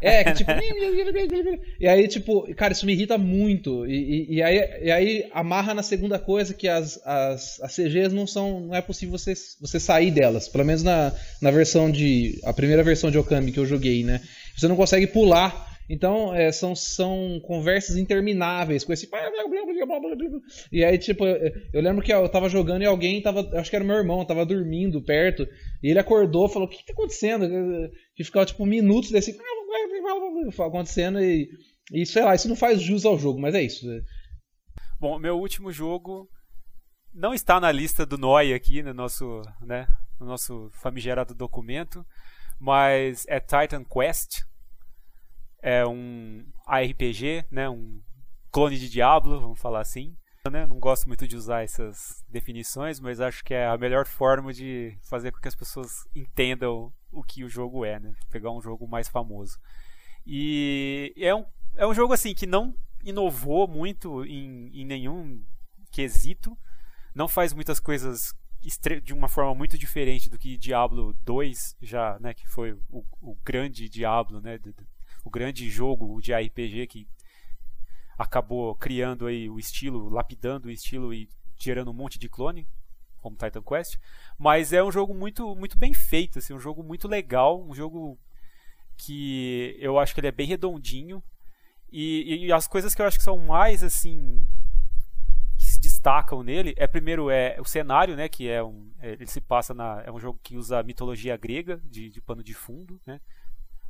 [0.00, 0.50] É, que, é, que tipo.
[1.78, 3.86] e aí, tipo, cara, isso me irrita muito.
[3.86, 8.12] E, e, e, aí, e aí amarra na segunda coisa que as, as, as CGs
[8.12, 8.60] não são.
[8.60, 10.48] Não é possível você, você sair delas.
[10.48, 12.40] Pelo menos na, na versão de.
[12.44, 14.20] A primeira versão de Okami que eu joguei, né?
[14.56, 19.06] Você não consegue pular então, é, são, são conversas intermináveis com esse.
[20.72, 23.46] E aí, tipo, eu, lembro que eu tava jogando e alguém tava.
[23.58, 25.46] Acho que era meu irmão, tava dormindo perto.
[25.82, 27.46] E ele acordou falou: O que, que tá acontecendo?
[28.16, 29.36] Que ficava, tipo, minutos desse.
[30.60, 31.50] acontecendo e.
[31.92, 33.86] E sei lá, isso não faz jus ao jogo, mas é isso.
[34.98, 36.26] Bom, meu último jogo
[37.12, 39.86] não está na lista do NOI aqui no nosso, né,
[40.18, 42.02] no nosso famigerado documento,
[42.58, 44.44] mas é Titan Quest
[45.62, 48.02] é um ARPG, né, um
[48.50, 50.14] clone de Diablo, vamos falar assim.
[50.50, 50.66] Né?
[50.66, 54.98] Não gosto muito de usar essas definições, mas acho que é a melhor forma de
[55.02, 58.12] fazer com que as pessoas entendam o que o jogo é, né?
[58.28, 59.60] Pegar um jogo mais famoso.
[60.26, 61.44] E é um,
[61.76, 65.44] é um jogo assim que não inovou muito em, em nenhum
[65.92, 66.58] quesito,
[67.14, 68.34] não faz muitas coisas
[69.02, 73.36] de uma forma muito diferente do que Diablo 2 já, né, que foi o, o
[73.44, 74.58] grande Diablo, né,
[75.24, 77.08] o grande jogo de RPG que
[78.18, 82.66] acabou criando aí o estilo, lapidando o estilo e gerando um monte de clone,
[83.20, 83.98] como Titan Quest,
[84.38, 88.18] mas é um jogo muito muito bem feito, assim, um jogo muito legal, um jogo
[88.96, 91.22] que eu acho que ele é bem redondinho.
[91.90, 94.46] E, e as coisas que eu acho que são mais assim
[95.58, 99.26] que se destacam nele é primeiro é o cenário, né, que é um é, ele
[99.26, 102.54] se passa na é um jogo que usa a mitologia grega de, de pano de
[102.54, 103.20] fundo, né,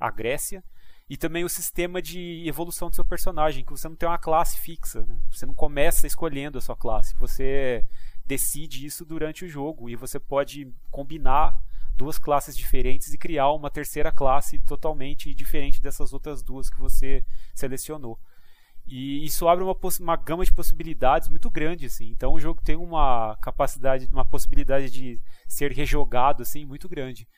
[0.00, 0.64] a Grécia
[1.08, 4.58] e também o sistema de evolução do seu personagem, que você não tem uma classe
[4.58, 5.04] fixa.
[5.04, 5.16] Né?
[5.30, 7.14] Você não começa escolhendo a sua classe.
[7.16, 7.84] Você
[8.24, 9.90] decide isso durante o jogo.
[9.90, 11.54] E você pode combinar
[11.94, 17.24] duas classes diferentes e criar uma terceira classe totalmente diferente dessas outras duas que você
[17.54, 18.18] selecionou.
[18.86, 22.10] E isso abre uma, uma gama de possibilidades muito grande, assim.
[22.10, 27.28] Então o jogo tem uma capacidade, uma possibilidade de ser rejogado, assim, muito grande.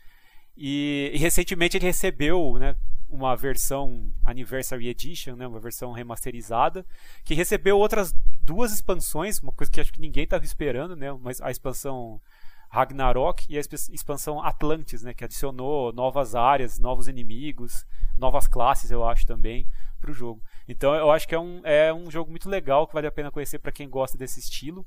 [0.56, 2.76] E, e recentemente ele recebeu, né,
[3.14, 6.84] uma versão Anniversary Edition, né, uma versão remasterizada,
[7.24, 11.40] que recebeu outras duas expansões, uma coisa que acho que ninguém estava esperando, né, mas
[11.40, 12.20] a expansão
[12.68, 17.86] Ragnarok e a expansão Atlantis, né, que adicionou novas áreas, novos inimigos,
[18.18, 19.66] novas classes, eu acho também,
[20.00, 20.42] para o jogo.
[20.68, 23.30] Então eu acho que é um, é um jogo muito legal que vale a pena
[23.30, 24.84] conhecer para quem gosta desse estilo.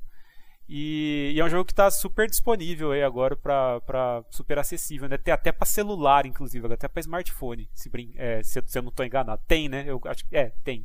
[0.68, 5.16] E, e, é um jogo que está super disponível aí agora para super acessível, né?
[5.16, 9.06] Tem até para celular, inclusive, até para smartphone, se, é, se, se, eu não estou
[9.06, 9.40] enganado.
[9.48, 9.84] Tem, né?
[9.86, 10.84] Eu acho que é, tem.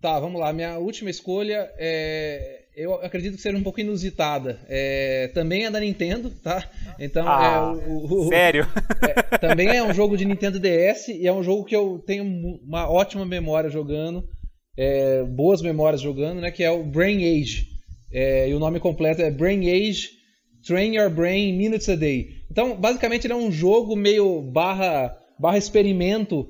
[0.00, 0.52] Tá, vamos lá.
[0.52, 2.66] Minha última escolha é.
[2.76, 4.60] Eu acredito que seja um pouco inusitada.
[4.68, 5.28] É...
[5.34, 6.70] Também é da Nintendo, tá?
[7.00, 8.28] Então ah, é o, o...
[8.28, 8.64] Sério?
[9.02, 12.22] É, também é um jogo de Nintendo DS e é um jogo que eu tenho
[12.62, 14.28] uma ótima memória jogando.
[14.76, 16.52] É, boas memórias jogando, né?
[16.52, 17.77] Que é o Brain Age.
[18.12, 20.18] É, e o nome completo é Brain Age
[20.66, 22.42] Train Your Brain Minutes a Day.
[22.50, 26.48] Então, basicamente, ele é um jogo meio barra, barra experimento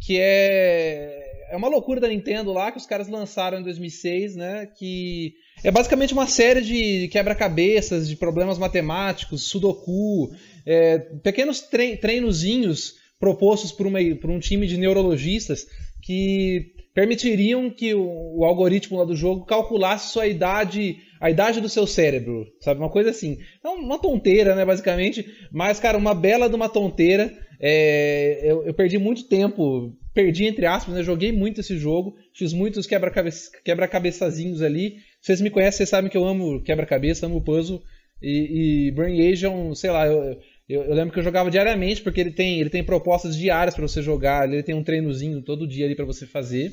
[0.00, 4.66] que é, é uma loucura da Nintendo lá que os caras lançaram em 2006, né?
[4.78, 5.34] Que
[5.64, 10.30] é basicamente uma série de quebra-cabeças, de problemas matemáticos, sudoku,
[10.64, 11.60] é, pequenos
[12.00, 15.66] treinozinhos propostos por, uma, por um time de neurologistas
[16.02, 21.68] que permitiriam que o, o, algoritmo lá do jogo calculasse sua idade, a idade do
[21.68, 22.78] seu cérebro, sabe?
[22.78, 23.38] Uma coisa assim.
[23.58, 25.24] Então, uma tonteira, né, basicamente.
[25.50, 27.32] Mas, cara, uma bela de uma tonteira.
[27.58, 31.02] É, eu, eu, perdi muito tempo, perdi entre aspas, né?
[31.02, 34.96] Joguei muito esse jogo, fiz muitos quebra-cabeçazinhos quebra ali.
[35.22, 37.82] Vocês me conhecem, vocês sabem que eu amo quebra-cabeça, amo puzzle.
[38.22, 40.38] E, e Brain Age é um, sei lá, eu,
[40.70, 43.86] eu, eu, lembro que eu jogava diariamente, porque ele tem, ele tem propostas diárias para
[43.86, 46.72] você jogar, ele tem um treinozinho todo dia ali para você fazer.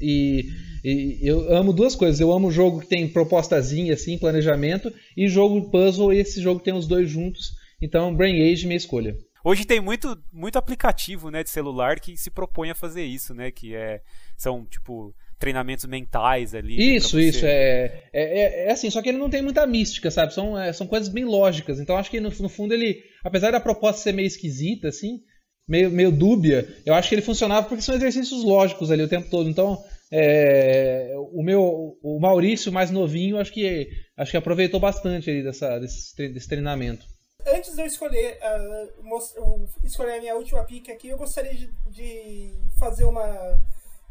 [0.00, 0.44] E,
[0.84, 2.20] e, eu amo duas coisas.
[2.20, 6.74] Eu amo jogo que tem propostazinha, assim, planejamento, e jogo puzzle, e esse jogo tem
[6.74, 7.52] os dois juntos.
[7.80, 9.16] Então, Brain Age, minha escolha.
[9.44, 13.50] Hoje tem muito, muito aplicativo né, de celular que se propõe a fazer isso, né?
[13.50, 14.00] Que é,
[14.36, 16.76] são, tipo, treinamentos mentais ali.
[16.76, 17.46] Né, isso, isso.
[17.46, 20.34] É, é, é, é, assim, só que ele não tem muita mística, sabe?
[20.34, 21.78] São, é, são coisas bem lógicas.
[21.78, 25.20] Então acho que no, no, fundo ele, apesar da proposta ser meio esquisita, assim,
[25.66, 29.30] meio, meio dúbia, eu acho que ele funcionava porque são exercícios lógicos ali o tempo
[29.30, 29.48] todo.
[29.48, 29.78] Então,
[30.10, 35.78] é, o meu, o Maurício mais novinho, acho que acho que aproveitou bastante ali dessa,
[35.78, 37.06] desse, desse treinamento.
[37.54, 42.54] Antes de eu escolher, uh, escolher a minha última pick aqui, eu gostaria de, de
[42.78, 43.58] fazer uma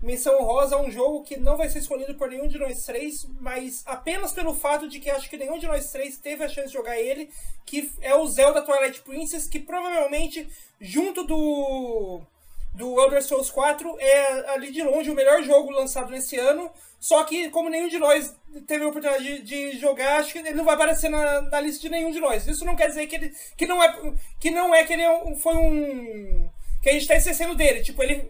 [0.02, 3.28] menção honrosa a um jogo que não vai ser escolhido por nenhum de nós três,
[3.40, 6.68] mas apenas pelo fato de que acho que nenhum de nós três teve a chance
[6.68, 7.30] de jogar ele,
[7.66, 10.48] que é o Zelda Twilight Princess, que provavelmente,
[10.80, 12.22] junto do,
[12.78, 16.72] do Elder Scrolls 4, é ali de longe o melhor jogo lançado nesse ano.
[17.00, 18.36] Só que, como nenhum de nós
[18.68, 21.82] teve a oportunidade de, de jogar, acho que ele não vai aparecer na, na, lista
[21.82, 22.48] de nenhum de nós.
[22.48, 25.12] Isso não quer dizer que ele que não é que não é que ele é
[25.12, 26.50] um, foi um
[26.82, 27.84] que a gente está esquecendo dele.
[27.84, 28.30] Tipo, ele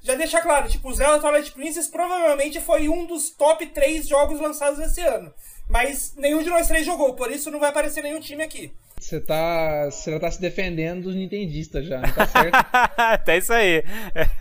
[0.00, 4.40] já deixar claro, tipo, o Zelda Twilight Princess provavelmente foi um dos top 3 jogos
[4.40, 5.32] lançados esse ano.
[5.68, 8.72] Mas nenhum de nós três jogou, por isso não vai aparecer nenhum time aqui.
[9.00, 12.52] Você tá, você tá se defendendo dos nintendistas já, não tá certo?
[13.24, 13.82] tá isso aí.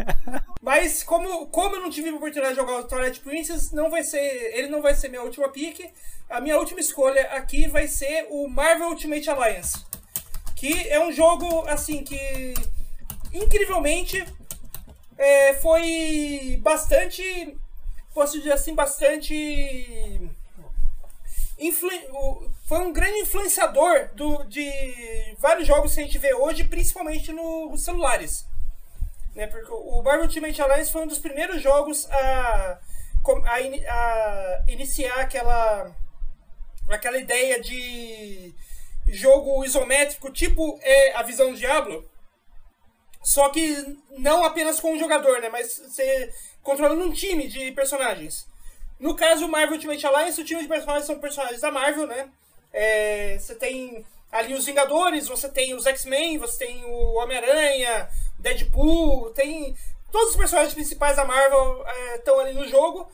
[0.61, 4.03] Mas como, como eu não tive a oportunidade de jogar o Twilight Princess, não vai
[4.03, 4.19] ser,
[4.53, 5.79] ele não vai ser minha última pick.
[6.29, 9.85] A minha última escolha aqui vai ser o Marvel Ultimate Alliance.
[10.55, 12.53] Que é um jogo, assim, que
[13.31, 14.25] incrivelmente
[15.17, 17.57] é, foi bastante,
[18.13, 20.29] posso dizer assim, bastante.
[21.57, 21.89] Influ...
[22.67, 24.69] Foi um grande influenciador do, de
[25.39, 28.45] vários jogos que a gente vê hoje, principalmente nos celulares.
[29.35, 29.47] Né?
[29.47, 32.79] Porque o Marvel Ultimate Alliance foi um dos primeiros jogos a,
[33.45, 35.95] a, in, a iniciar aquela,
[36.89, 38.53] aquela ideia de
[39.07, 42.07] jogo isométrico, tipo é, a visão do Diablo
[43.27, 45.49] só que não apenas com um jogador, né?
[45.49, 46.33] Mas você
[46.63, 48.47] controlando um time de personagens.
[48.99, 52.29] No caso, o Marvel Ultimate Alliance, o time de personagens são personagens da Marvel, né?
[52.73, 59.31] É, você tem ali os Vingadores, você tem os X-Men, você tem o Homem-Aranha, Deadpool,
[59.31, 59.75] tem.
[60.11, 61.85] Todos os personagens principais da Marvel
[62.15, 63.07] estão é, ali no jogo.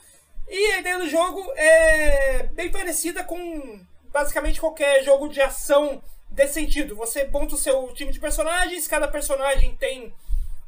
[0.48, 3.80] E a ideia do jogo é bem parecida com
[4.12, 6.94] basicamente qualquer jogo de ação desse sentido.
[6.96, 10.14] Você monta o seu time de personagens, cada personagem tem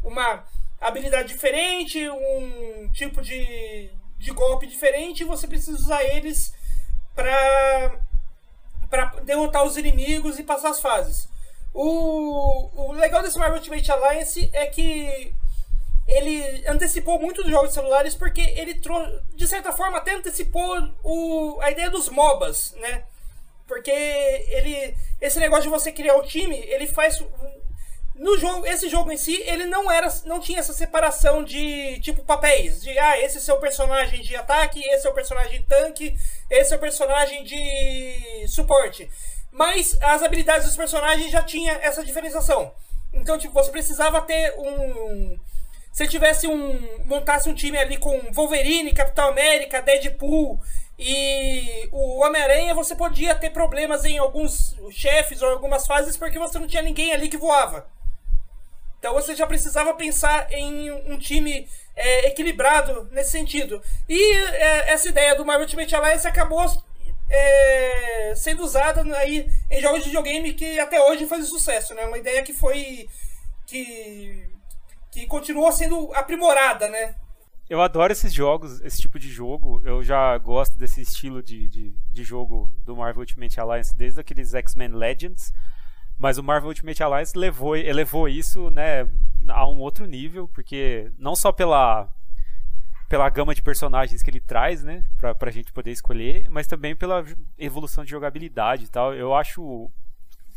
[0.03, 0.45] uma
[0.81, 6.55] habilidade diferente, um tipo de, de golpe diferente, e você precisa usar eles
[7.15, 8.01] para
[8.89, 11.29] para derrotar os inimigos e passar as fases.
[11.75, 15.35] O, o legal desse Marvel Ultimate Alliance é que
[16.07, 21.59] ele antecipou muito dos jogos celulares porque ele trouxe, de certa forma, até antecipou o,
[21.61, 23.03] a ideia dos MOBAs, né?
[23.67, 24.97] Porque ele.
[25.21, 27.23] Esse negócio de você criar o time, ele faz.
[28.19, 30.09] No jogo, esse jogo em si, ele não era.
[30.25, 32.83] não tinha essa separação de tipo papéis.
[32.83, 36.17] De ah, esse é o seu personagem de ataque, esse é o personagem de tanque,
[36.51, 39.11] esse é o personagem de suporte.
[39.53, 42.73] Mas as habilidades dos personagens já tinha essa diferenciação.
[43.13, 45.39] Então, tipo, você precisava ter um.
[45.93, 47.05] Se tivesse um.
[47.05, 50.59] montasse um time ali com Wolverine, Capitão América, Deadpool
[50.99, 56.59] e o Homem-Aranha você podia ter problemas em alguns chefes ou algumas fases porque você
[56.59, 57.87] não tinha ninguém ali que voava.
[58.99, 63.83] Então você já precisava pensar em um time é, equilibrado nesse sentido.
[64.09, 66.65] E é, essa ideia do Marvel Ultimate Alliance acabou
[67.29, 71.95] é, sendo usada aí em jogos de videogame que até hoje fazem sucesso.
[71.95, 72.05] Né?
[72.05, 73.09] Uma ideia que foi.
[73.67, 74.49] que,
[75.11, 77.15] que continuou sendo aprimorada, né?
[77.69, 79.83] Eu adoro esses jogos, esse tipo de jogo.
[79.85, 84.55] Eu já gosto desse estilo de, de, de jogo do Marvel Ultimate Alliance desde aqueles
[84.55, 85.53] X-Men Legends.
[86.19, 89.09] Mas o Marvel Ultimate Alliance levou, elevou isso né,
[89.49, 92.09] a um outro nível, porque não só pela,
[93.09, 96.97] pela gama de personagens que ele traz, né, pra, pra gente poder escolher, mas também
[96.97, 97.25] pela
[97.59, 99.15] evolução de jogabilidade e tal.
[99.15, 99.91] Eu acho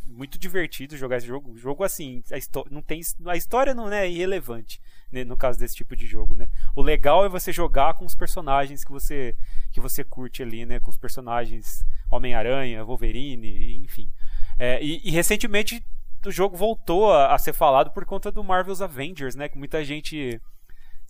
[0.05, 1.51] muito divertido jogar esse jogo.
[1.51, 4.82] O jogo assim, a, não tem, a história não é irrelevante
[5.12, 6.47] né, no caso desse tipo de jogo, né?
[6.76, 9.36] O legal é você jogar com os personagens que você
[9.72, 10.80] que você curte ali, né?
[10.80, 14.12] Com os personagens Homem-Aranha, Wolverine, enfim.
[14.60, 15.82] É, e, e, recentemente
[16.26, 19.47] o jogo voltou a, a, ser falado por conta do Marvel's Avengers, né?
[19.47, 20.39] Que muita gente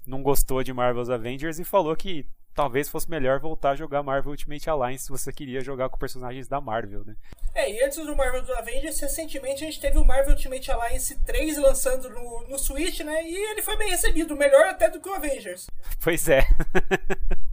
[0.06, 4.32] não gostou de Marvel's Avengers e falou que talvez fosse melhor voltar a jogar Marvel
[4.32, 7.16] Ultimate Alliance se você queria jogar com personagens da Marvel, né?
[7.56, 11.58] É, e antes do Marvel Avengers, recentemente a gente teve o Marvel Ultimate Alliance 3
[11.58, 13.24] lançando no, no Switch, né?
[13.24, 15.68] E ele foi bem recebido, melhor até do que o Avengers.
[16.04, 16.42] Pois é.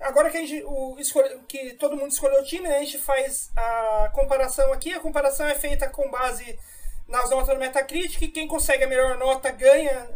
[0.00, 2.98] Agora que, a gente, o, escolhe, que todo mundo escolheu o time, né, a gente
[2.98, 4.92] faz a comparação aqui.
[4.92, 6.58] A comparação é feita com base
[7.08, 8.32] nas notas do Metacritic.
[8.32, 10.08] Quem consegue a melhor nota ganha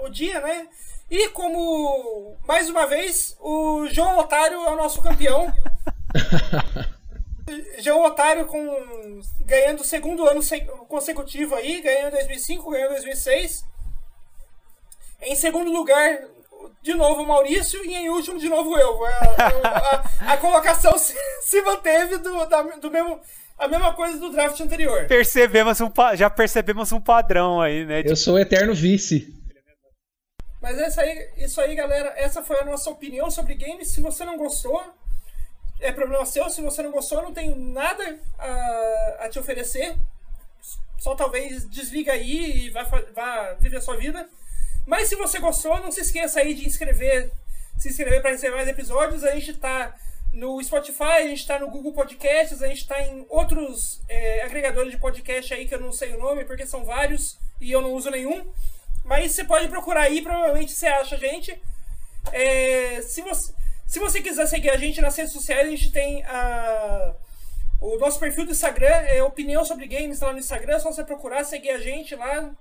[0.00, 0.68] uh, o dia, né?
[1.10, 5.52] E como, mais uma vez, o João Otário é o nosso campeão.
[7.78, 10.40] João Otário com, ganhando o segundo ano
[10.88, 13.64] consecutivo aí, ganhando em 2005, ganhando em 2006.
[15.22, 16.28] Em segundo lugar,
[16.82, 19.04] de novo o Maurício e em último de novo eu.
[19.04, 19.10] A,
[20.28, 23.20] a, a colocação se, se, manteve do, da, do mesmo,
[23.58, 25.06] a mesma coisa do draft anterior.
[25.06, 28.02] Percebemos um, já percebemos um padrão aí, né?
[28.04, 29.42] Eu sou o eterno vice.
[30.60, 32.14] Mas é isso aí, isso aí, galera.
[32.16, 33.88] Essa foi a nossa opinião sobre games.
[33.88, 34.80] Se você não gostou,
[35.80, 36.48] é problema seu.
[36.48, 39.96] Se você não gostou, não tem nada a, a te oferecer.
[40.98, 44.28] Só talvez desliga aí e vá, vá viver a sua vida.
[44.86, 47.30] Mas se você gostou, não se esqueça aí de inscrever,
[47.78, 49.24] se inscrever para receber mais episódios.
[49.24, 49.94] A gente está
[50.32, 54.90] no Spotify, a gente está no Google Podcasts, a gente está em outros é, agregadores
[54.90, 57.92] de podcast aí que eu não sei o nome, porque são vários e eu não
[57.92, 58.50] uso nenhum.
[59.04, 61.60] Mas você pode procurar aí, provavelmente você acha a gente.
[62.32, 63.52] É, se, você,
[63.86, 67.14] se você quiser seguir a gente nas redes sociais, a gente tem a,
[67.80, 71.04] o nosso perfil do Instagram, é Opinião sobre Games lá no Instagram, é só você
[71.04, 72.54] procurar, seguir a gente lá.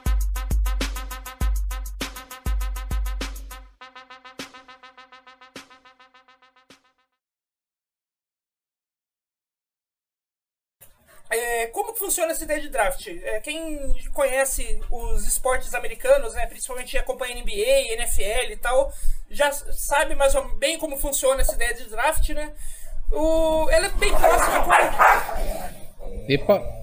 [11.31, 13.07] É, como funciona essa ideia de draft?
[13.07, 13.79] É, quem
[14.13, 18.91] conhece os esportes americanos, né, principalmente acompanha NBA, NFL e tal,
[19.29, 22.51] já sabe mais ou bem como funciona essa ideia de draft, né?
[23.11, 24.65] O, ela é bem próxima.
[26.27, 26.80] Epa!